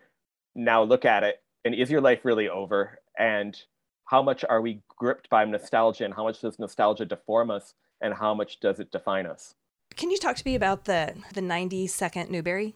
Now 0.56 0.84
look 0.84 1.06
at 1.06 1.24
it. 1.24 1.42
And 1.64 1.76
is 1.76 1.92
your 1.92 2.02
life 2.02 2.26
really 2.26 2.50
over? 2.50 3.00
And 3.18 3.60
how 4.06 4.22
much 4.22 4.44
are 4.50 4.62
we 4.62 4.82
gripped 4.90 5.30
by 5.30 5.46
nostalgia? 5.46 6.06
And 6.06 6.14
how 6.14 6.24
much 6.24 6.42
does 6.42 6.60
nostalgia 6.60 7.06
deform 7.06 7.52
us? 7.52 7.74
And 8.02 8.14
how 8.14 8.34
much 8.34 8.60
does 8.60 8.80
it 8.80 8.92
define 8.92 9.26
us? 9.26 9.54
Can 9.96 10.10
you 10.10 10.18
talk 10.18 10.36
to 10.38 10.44
me 10.46 10.56
about 10.56 10.86
the 10.86 11.14
the 11.34 11.42
90 11.42 11.88
second 11.88 12.30
newbery 12.30 12.76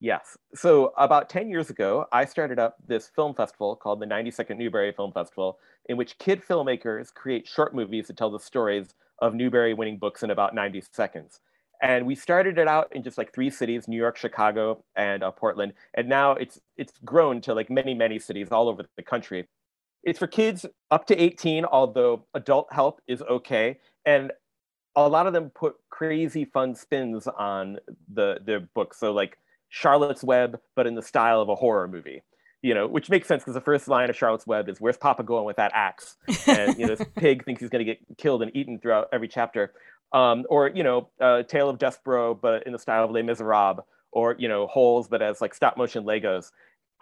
Yes. 0.00 0.36
So 0.54 0.92
about 0.98 1.30
10 1.30 1.48
years 1.48 1.70
ago, 1.70 2.06
I 2.12 2.26
started 2.26 2.58
up 2.58 2.76
this 2.86 3.08
film 3.08 3.34
festival 3.34 3.76
called 3.76 4.00
the 4.00 4.06
90-Second 4.06 4.58
Newbery 4.58 4.92
Film 4.92 5.10
Festival, 5.12 5.58
in 5.86 5.96
which 5.96 6.18
kid 6.18 6.42
filmmakers 6.46 7.14
create 7.14 7.48
short 7.48 7.74
movies 7.74 8.06
to 8.08 8.12
tell 8.12 8.30
the 8.30 8.38
stories 8.38 8.94
of 9.20 9.34
Newbery 9.34 9.72
winning 9.72 9.96
books 9.96 10.22
in 10.22 10.30
about 10.30 10.54
90 10.54 10.82
seconds. 10.92 11.40
And 11.82 12.06
we 12.06 12.14
started 12.14 12.58
it 12.58 12.68
out 12.68 12.88
in 12.94 13.02
just 13.02 13.18
like 13.18 13.32
three 13.34 13.50
cities, 13.50 13.86
New 13.86 13.96
York, 13.96 14.16
Chicago, 14.16 14.82
and 14.96 15.22
uh, 15.22 15.30
Portland. 15.30 15.74
And 15.94 16.08
now 16.08 16.32
it's 16.32 16.60
it's 16.76 16.92
grown 17.04 17.40
to 17.42 17.54
like 17.54 17.70
many, 17.70 17.94
many 17.94 18.18
cities 18.18 18.48
all 18.50 18.68
over 18.68 18.84
the 18.96 19.02
country. 19.02 19.46
It's 20.02 20.18
for 20.18 20.26
kids 20.26 20.64
up 20.90 21.06
to 21.08 21.20
18, 21.20 21.64
although 21.64 22.26
adult 22.34 22.72
help 22.72 23.00
is 23.06 23.22
okay. 23.22 23.78
And 24.04 24.32
a 24.94 25.08
lot 25.08 25.26
of 25.26 25.32
them 25.32 25.50
put 25.50 25.74
crazy 25.90 26.44
fun 26.44 26.74
spins 26.74 27.26
on 27.26 27.78
the 28.12 28.38
the 28.44 28.66
book. 28.74 28.94
So 28.94 29.12
like 29.12 29.38
Charlotte's 29.68 30.24
Web, 30.24 30.58
but 30.74 30.86
in 30.86 30.94
the 30.94 31.02
style 31.02 31.40
of 31.40 31.48
a 31.48 31.54
horror 31.54 31.88
movie. 31.88 32.22
You 32.62 32.74
know, 32.74 32.86
which 32.86 33.10
makes 33.10 33.28
sense 33.28 33.42
because 33.42 33.54
the 33.54 33.60
first 33.60 33.86
line 33.86 34.10
of 34.10 34.16
Charlotte's 34.16 34.46
Web 34.46 34.68
is 34.68 34.80
"Where's 34.80 34.96
Papa 34.96 35.22
going 35.22 35.44
with 35.44 35.56
that 35.56 35.70
axe?" 35.74 36.16
And 36.48 36.76
you 36.76 36.86
know, 36.86 36.96
this 36.96 37.06
pig 37.16 37.44
thinks 37.44 37.60
he's 37.60 37.68
going 37.68 37.84
to 37.84 37.92
get 37.92 37.98
killed 38.16 38.42
and 38.42 38.50
eaten 38.56 38.80
throughout 38.80 39.08
every 39.12 39.28
chapter. 39.28 39.72
Um, 40.12 40.44
or 40.48 40.68
you 40.68 40.82
know, 40.82 41.08
uh, 41.20 41.42
Tale 41.42 41.68
of 41.68 41.78
Despereaux, 41.78 42.40
but 42.40 42.66
in 42.66 42.72
the 42.72 42.78
style 42.78 43.04
of 43.04 43.10
Les 43.10 43.22
Miserables. 43.22 43.84
Or 44.12 44.34
you 44.38 44.48
know, 44.48 44.66
Holes, 44.66 45.08
but 45.08 45.20
as 45.20 45.40
like 45.42 45.52
stop 45.54 45.76
motion 45.76 46.04
Legos. 46.04 46.50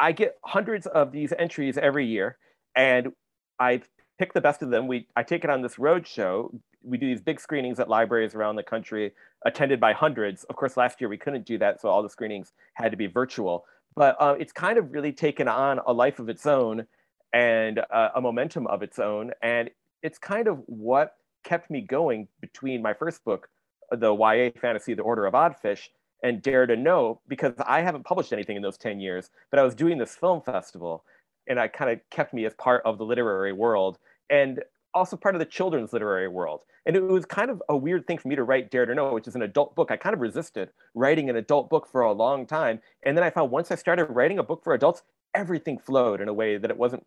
I 0.01 0.11
get 0.11 0.37
hundreds 0.45 0.87
of 0.88 1.12
these 1.12 1.33
entries 1.38 1.79
every 1.79 2.07
year, 2.07 2.38
and 2.75 3.12
I 3.61 3.83
pick 4.19 4.33
the 4.33 4.40
best 4.40 4.62
of 4.62 4.71
them. 4.71 4.88
We 4.88 5.07
I 5.14 5.23
take 5.23 5.45
it 5.45 5.51
on 5.51 5.62
this 5.62 5.79
road 5.79 6.07
show. 6.07 6.53
We 6.83 6.99
do 6.99 7.07
these 7.07 7.21
big 7.21 7.40
screenings 7.40 7.79
at 7.79 7.88
libraries 7.88 8.35
around 8.35 8.57
the 8.57 8.62
country, 8.62 9.12
attended 9.47 9.81
by 9.81 9.93
hundreds. 9.93 10.45
Of 10.45 10.57
course, 10.57 10.77
last 10.77 11.01
year 11.01 11.09
we 11.09 11.17
couldn't 11.17 11.47
do 11.47 11.57
that, 11.59 11.81
so 11.81 11.88
all 11.88 12.03
the 12.03 12.11
screenings 12.11 12.53
had 12.75 12.90
to 12.90 12.97
be 12.97 13.07
virtual. 13.07 13.64
But 13.95 14.17
uh, 14.19 14.35
it's 14.38 14.53
kind 14.53 14.77
of 14.77 14.93
really 14.93 15.12
taken 15.12 15.47
on 15.47 15.81
a 15.87 15.93
life 15.93 16.19
of 16.19 16.29
its 16.29 16.47
own 16.47 16.87
and 17.33 17.79
uh, 17.79 18.09
a 18.14 18.21
momentum 18.21 18.67
of 18.67 18.83
its 18.83 18.99
own, 18.99 19.31
and 19.43 19.71
it's 20.03 20.19
kind 20.19 20.49
of 20.49 20.62
what 20.67 21.14
kept 21.45 21.71
me 21.71 21.81
going 21.81 22.29
between 22.41 22.83
my 22.83 22.95
first 22.95 23.25
book, 23.25 23.49
the 23.91 24.15
YA 24.15 24.51
fantasy, 24.61 24.95
The 24.95 25.03
Order 25.03 25.27
of 25.27 25.35
Oddfish, 25.35 25.89
and 26.23 26.41
Dare 26.43 26.67
to 26.67 26.77
Know, 26.77 27.21
because 27.29 27.55
I 27.67 27.83
haven't 27.83 28.05
published 28.05 28.33
anything 28.33 28.57
in 28.57 28.63
those 28.63 28.79
10 28.79 28.99
years, 28.99 29.31
but 29.51 29.61
I 29.61 29.63
was 29.63 29.75
doing 29.75 29.99
this 29.99 30.15
film 30.15 30.41
festival 30.41 31.05
and 31.47 31.61
I 31.61 31.69
kind 31.69 31.91
of 31.91 32.01
kept 32.11 32.33
me 32.33 32.47
as 32.47 32.55
part 32.55 32.83
of 32.85 32.97
the 32.97 33.05
literary 33.05 33.53
world 33.53 33.99
and 34.31 34.63
also 34.95 35.17
part 35.17 35.35
of 35.35 35.39
the 35.39 35.45
children's 35.45 35.93
literary 35.93 36.29
world. 36.29 36.63
And 36.87 36.97
it 36.97 37.03
was 37.03 37.27
kind 37.27 37.51
of 37.51 37.63
a 37.69 37.77
weird 37.77 38.07
thing 38.07 38.19
for 38.19 38.29
me 38.29 38.37
to 38.37 38.45
write 38.45 38.71
Dare 38.71 38.87
to 38.87 38.95
Know, 38.95 39.13
which 39.13 39.29
is 39.29 39.35
an 39.35 39.43
adult 39.43 39.75
book. 39.75 39.91
I 39.91 39.97
kind 39.97 40.15
of 40.15 40.21
resisted 40.21 40.71
writing 40.95 41.29
an 41.29 41.37
adult 41.37 41.69
book 41.69 41.87
for 41.91 42.03
a 42.03 42.13
long 42.13 42.47
time. 42.47 42.81
And 43.03 43.17
then 43.17 43.25
I 43.25 43.31
found 43.31 43.51
once 43.51 43.71
I 43.71 43.75
started 43.75 44.05
writing 44.05 44.39
a 44.39 44.43
book 44.43 44.63
for 44.63 44.75
adults, 44.75 45.03
everything 45.35 45.79
flowed 45.79 46.21
in 46.21 46.29
a 46.29 46.35
way 46.35 46.57
that 46.57 46.71
it 46.71 46.77
wasn't 46.77 47.05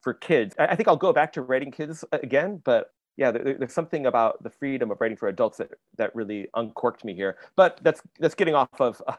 for 0.00 0.12
kids. 0.12 0.54
I, 0.58 0.76
think 0.76 0.88
I'll 0.88 0.96
go 0.96 1.12
back 1.12 1.32
to 1.34 1.42
writing 1.42 1.70
kids 1.70 2.04
again, 2.12 2.60
but 2.64 2.92
yeah, 3.16 3.30
there, 3.30 3.56
there's 3.58 3.72
something 3.72 4.06
about 4.06 4.42
the 4.42 4.50
freedom 4.50 4.90
of 4.90 5.00
writing 5.00 5.16
for 5.16 5.28
adults 5.28 5.58
that 5.58 5.70
that 5.98 6.14
really 6.14 6.48
uncorked 6.54 7.04
me 7.04 7.14
here. 7.14 7.36
But 7.56 7.80
that's 7.82 8.02
that's 8.18 8.34
getting 8.34 8.54
off 8.54 8.80
of. 8.80 9.02
Uh, 9.06 9.14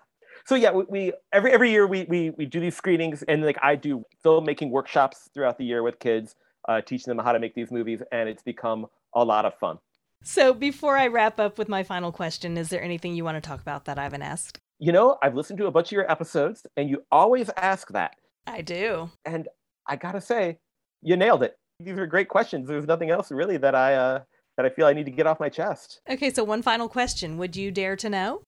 so 0.45 0.56
yeah, 0.56 0.71
we, 0.71 0.84
we, 0.89 1.13
every 1.32 1.51
every 1.51 1.71
year 1.71 1.88
we, 1.88 2.06
we 2.10 2.32
we 2.32 2.45
do 2.45 2.60
these 2.60 2.75
screenings, 2.75 3.23
and 3.23 3.43
like 3.43 3.58
I 3.62 3.75
do 3.75 4.03
filmmaking 4.25 4.71
workshops 4.71 5.29
throughout 5.34 5.58
the 5.58 5.65
year 5.65 5.84
with 5.84 5.99
kids, 5.99 6.36
uh, 6.67 6.82
teaching 6.82 7.15
them 7.15 7.23
how 7.23 7.32
to 7.32 7.39
make 7.39 7.53
these 7.56 7.71
movies, 7.71 8.01
and 8.12 8.27
it's 8.27 8.43
become 8.43 8.88
a 9.13 9.23
lot 9.23 9.45
of 9.45 9.53
fun. 9.60 9.77
So 10.23 10.53
before 10.53 10.97
I 10.97 11.08
wrap 11.08 11.39
up 11.39 11.58
with 11.58 11.67
my 11.67 11.84
final 11.84 12.12
question, 12.12 12.58
is 12.58 12.69
there 12.69 12.82
anything 12.82 13.13
you 13.13 13.25
want 13.25 13.36
to 13.36 13.47
talk 13.47 13.62
about 13.62 13.86
that 13.86 13.99
I 13.99 14.03
haven't 14.03 14.21
asked? 14.21 14.58
You 14.79 14.91
know, 14.91 15.17
I've 15.21 15.36
listened 15.36 15.60
to 15.60 15.67
a 15.67 15.71
bunch 15.71 15.89
of 15.89 15.91
your 15.91 16.10
episodes, 16.10 16.65
and 16.77 16.89
you 16.89 17.03
always 17.12 17.49
ask 17.58 17.89
that. 17.89 18.15
I 18.47 18.62
do, 18.62 19.12
and 19.25 19.47
I 19.88 19.97
gotta 19.97 20.21
say, 20.21 20.60
you 21.01 21.15
nailed 21.15 21.43
it. 21.43 21.58
These 21.79 21.97
are 21.97 22.07
great 22.07 22.29
questions. 22.29 22.67
There's 22.67 22.86
nothing 22.86 23.09
else 23.09 23.31
really 23.31 23.57
that 23.57 23.75
I 23.75 23.95
uh, 23.95 24.21
that 24.57 24.65
I 24.65 24.69
feel 24.69 24.86
I 24.86 24.93
need 24.93 25.05
to 25.05 25.12
get 25.12 25.27
off 25.27 25.39
my 25.39 25.49
chest. 25.49 26.01
Okay, 26.09 26.31
so 26.31 26.43
one 26.43 26.62
final 26.62 26.88
question: 26.88 27.38
Would 27.38 27.55
you 27.55 27.71
dare 27.71 27.95
to 27.97 28.09
know? 28.09 28.43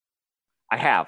I 0.71 0.77
have. 0.77 1.07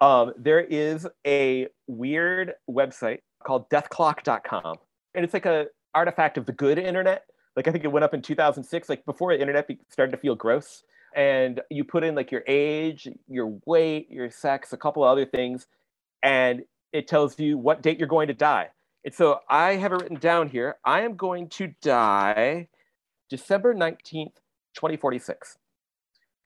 Um, 0.00 0.32
there 0.36 0.60
is 0.60 1.06
a 1.26 1.68
weird 1.86 2.54
website 2.70 3.20
called 3.44 3.68
deathclock.com, 3.70 4.76
and 5.14 5.24
it's 5.24 5.34
like 5.34 5.46
a 5.46 5.66
artifact 5.94 6.36
of 6.36 6.46
the 6.46 6.52
good 6.52 6.78
internet. 6.78 7.24
Like 7.56 7.68
I 7.68 7.72
think 7.72 7.84
it 7.84 7.88
went 7.92 8.04
up 8.04 8.14
in 8.14 8.22
2006, 8.22 8.88
like 8.88 9.04
before 9.04 9.32
the 9.32 9.40
internet 9.40 9.68
started 9.90 10.12
to 10.12 10.18
feel 10.18 10.34
gross. 10.34 10.82
And 11.14 11.60
you 11.70 11.84
put 11.84 12.02
in 12.02 12.16
like 12.16 12.32
your 12.32 12.42
age, 12.48 13.06
your 13.28 13.56
weight, 13.66 14.10
your 14.10 14.28
sex, 14.30 14.72
a 14.72 14.76
couple 14.76 15.04
of 15.04 15.10
other 15.10 15.24
things, 15.24 15.68
and 16.24 16.62
it 16.92 17.06
tells 17.06 17.38
you 17.38 17.56
what 17.56 17.82
date 17.82 17.98
you're 17.98 18.08
going 18.08 18.28
to 18.28 18.34
die. 18.34 18.70
And 19.04 19.14
so 19.14 19.40
I 19.48 19.76
have 19.76 19.92
it 19.92 20.00
written 20.02 20.18
down 20.18 20.48
here. 20.48 20.76
I 20.84 21.02
am 21.02 21.16
going 21.16 21.48
to 21.50 21.74
die 21.82 22.68
December 23.28 23.74
19th, 23.74 24.36
2046. 24.74 25.58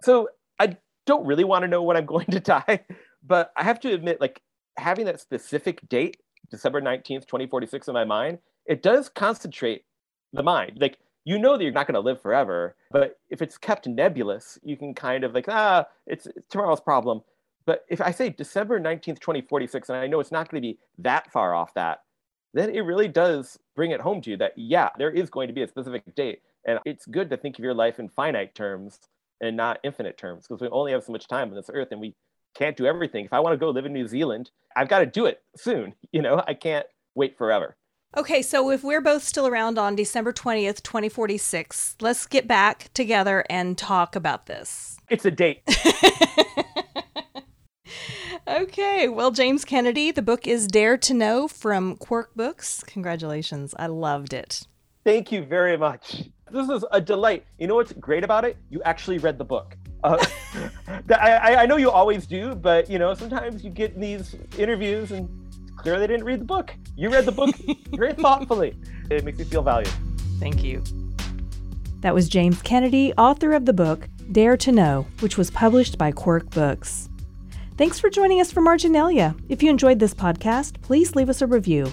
So 0.03 0.29
I 0.59 0.77
don't 1.07 1.27
really 1.27 1.44
want 1.44 1.62
to 1.62 1.68
know 1.68 1.83
when 1.83 1.97
I'm 1.97 2.07
going 2.14 2.27
to 2.27 2.40
die, 2.40 2.85
but 3.23 3.53
I 3.57 3.64
have 3.64 3.81
to 3.81 3.92
admit, 3.92 4.21
like 4.21 4.42
having 4.77 5.07
that 5.07 5.21
specific 5.21 5.88
date, 5.88 6.18
December 6.51 6.81
19th, 6.81 7.27
2046 7.27 7.88
in 7.88 7.94
my 7.94 8.05
mind, 8.05 8.38
it 8.66 8.83
does 8.83 9.09
concentrate 9.09 9.85
the 10.33 10.42
mind. 10.42 10.79
Like 10.81 10.99
you 11.25 11.38
know 11.38 11.57
that 11.57 11.62
you're 11.62 11.73
not 11.73 11.87
going 11.87 11.94
to 11.94 12.01
live 12.01 12.23
forever, 12.23 12.75
but 12.90 13.18
if 13.29 13.42
it's 13.42 13.59
kept 13.59 13.87
nebulous, 13.87 14.59
you 14.62 14.77
can 14.77 14.94
kind 14.94 15.25
of 15.25 15.35
like, 15.35 15.47
ah, 15.49 15.85
it's, 16.07 16.27
it's 16.27 16.49
tomorrow's 16.49 16.81
problem. 16.81 17.21
But 17.66 17.85
if 17.90 18.01
I 18.01 18.12
say 18.12 18.31
December 18.31 18.81
19th, 18.81 19.21
2046, 19.21 19.90
and 19.90 19.99
I 19.99 20.07
know 20.07 20.21
it's 20.21 20.33
not 20.33 20.49
going 20.49 20.62
to 20.62 20.66
be 20.66 20.79
that 20.99 21.31
far 21.31 21.55
off 21.55 21.75
that, 21.75 22.01
then 22.59 22.71
it 22.71 22.81
really 22.81 23.09
does 23.09 23.59
bring 23.77 23.90
it 23.90 24.01
home 24.01 24.21
to 24.23 24.31
you 24.31 24.37
that, 24.38 24.53
yeah, 24.57 24.88
there 24.99 25.11
is 25.11 25.31
going 25.31 25.49
to 25.49 25.55
be 25.55 25.62
a 25.62 25.68
specific 25.68 26.03
date. 26.14 26.40
And 26.66 26.79
it's 26.85 27.07
good 27.07 27.31
to 27.31 27.37
think 27.37 27.59
of 27.59 27.64
your 27.64 27.75
life 27.75 27.99
in 27.99 28.09
finite 28.09 28.55
terms 28.55 28.99
and 29.40 29.57
not 29.57 29.79
infinite 29.85 30.18
terms 30.18 30.47
because 30.47 30.61
we 30.61 30.68
only 30.68 30.92
have 30.92 31.05
so 31.05 31.12
much 31.12 31.29
time 31.29 31.49
on 31.51 31.55
this 31.55 31.71
earth 31.73 31.88
and 31.92 32.01
we 32.01 32.14
can't 32.55 32.77
do 32.77 32.87
everything. 32.87 33.25
If 33.25 33.33
I 33.33 33.40
want 33.40 33.55
to 33.55 33.59
go 33.59 33.71
live 33.71 33.87
in 33.87 33.92
New 33.92 34.09
Zealand, 34.09 34.51
I've 34.75 34.88
got 34.88 35.01
to 35.01 35.07
do 35.07 35.27
it 35.27 35.42
soon. 35.57 35.94
You 36.12 36.23
know, 36.23 36.42
I 36.47 36.55
can't 36.55 36.87
wait 37.14 37.37
forever. 37.37 37.77
Okay, 38.16 38.40
so 38.40 38.71
if 38.71 38.83
we're 38.83 39.03
both 39.03 39.23
still 39.23 39.47
around 39.47 39.79
on 39.79 39.94
December 39.94 40.33
20th, 40.33 40.83
2046, 40.83 41.97
let's 42.01 42.27
get 42.27 42.49
back 42.49 42.90
together 42.94 43.44
and 43.51 43.77
talk 43.77 44.16
about 44.16 44.47
this. 44.47 44.97
It's 45.11 45.27
a 45.27 45.31
date. 45.31 45.62
Okay, 48.49 49.09
well, 49.09 49.31
James 49.31 49.63
Kennedy, 49.63 50.11
the 50.11 50.23
book 50.23 50.47
is 50.47 50.67
Dare 50.67 50.97
to 50.97 51.13
Know 51.13 51.49
from 51.49 51.97
Quirk 51.97 52.35
Books. 52.35 52.83
Congratulations. 52.87 53.75
I 53.79 53.89
loved 53.89 54.33
it. 54.33 54.67
Thank 55.05 55.31
you 55.31 55.45
very 55.45 55.77
much. 55.77 56.25
This 56.51 56.67
is 56.71 56.83
a 56.91 56.99
delight. 56.99 57.45
You 57.59 57.67
know 57.67 57.75
what's 57.75 57.93
great 57.93 58.25
about 58.25 58.47
it? 58.47 58.57
You 58.71 58.81
actually 58.85 59.19
read 59.19 59.37
the 59.37 59.45
book. 59.45 59.77
Uh, 60.03 60.25
I, 61.11 61.57
I 61.57 61.67
know 61.67 61.77
you 61.77 61.91
always 61.91 62.27
do, 62.27 62.55
but 62.55 62.89
you 62.89 62.99
know 62.99 63.13
sometimes 63.13 63.63
you 63.63 63.69
get 63.69 63.93
in 63.93 64.01
these 64.01 64.35
interviews 64.57 65.13
and 65.13 65.29
clearly 65.77 66.01
they 66.01 66.07
didn't 66.07 66.25
read 66.25 66.41
the 66.41 66.47
book. 66.47 66.75
You 66.97 67.11
read 67.11 67.27
the 67.27 67.33
book 67.33 67.55
very 67.91 68.15
thoughtfully. 68.15 68.79
It 69.11 69.25
makes 69.25 69.39
me 69.39 69.45
feel 69.45 69.63
valued. 69.63 69.93
Thank 70.41 70.65
you. 70.65 70.83
That 72.01 72.15
was 72.15 72.31
James 72.31 72.63
Kennedy, 72.63 73.13
author 73.19 73.53
of 73.53 73.67
the 73.67 73.75
book 73.75 74.09
Dare 74.33 74.57
to 74.57 74.73
Know, 74.73 75.07
which 75.21 75.37
was 75.37 75.51
published 75.51 75.99
by 75.99 76.13
Quirk 76.13 76.49
Books. 76.49 77.08
Thanks 77.79 78.01
for 78.01 78.11
joining 78.11 78.41
us 78.41 78.51
for 78.51 78.61
Marginalia. 78.61 79.37
If 79.49 79.62
you 79.62 79.71
enjoyed 79.71 80.01
this 80.01 80.12
podcast, 80.12 80.83
please 80.83 81.14
leave 81.14 81.29
us 81.29 81.41
a 81.41 81.47
review. 81.47 81.93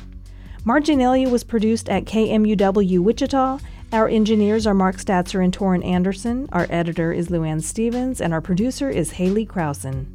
Marginalia 0.64 1.30
was 1.30 1.44
produced 1.44 1.90
at 1.90 2.06
KMUW 2.06 3.02
Wichita. 3.02 3.60
Our 3.94 4.10
engineers 4.10 4.66
are 4.66 4.74
Mark 4.74 4.96
Statzer 4.96 5.44
and 5.44 5.56
Torin 5.56 5.86
Anderson. 5.86 6.50
Our 6.52 6.66
editor 6.72 7.14
is 7.14 7.28
Luann 7.28 7.62
Stevens, 7.62 8.20
and 8.20 8.34
our 8.34 8.42
producer 8.42 8.90
is 8.90 9.12
Haley 9.12 9.46
Krausen. 9.46 10.08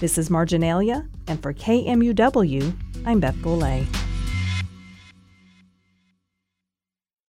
This 0.00 0.16
is 0.16 0.30
Marginalia, 0.30 1.06
and 1.26 1.42
for 1.42 1.52
KMUW, 1.52 2.74
I'm 3.04 3.20
Beth 3.20 3.36
Golay. 3.36 4.09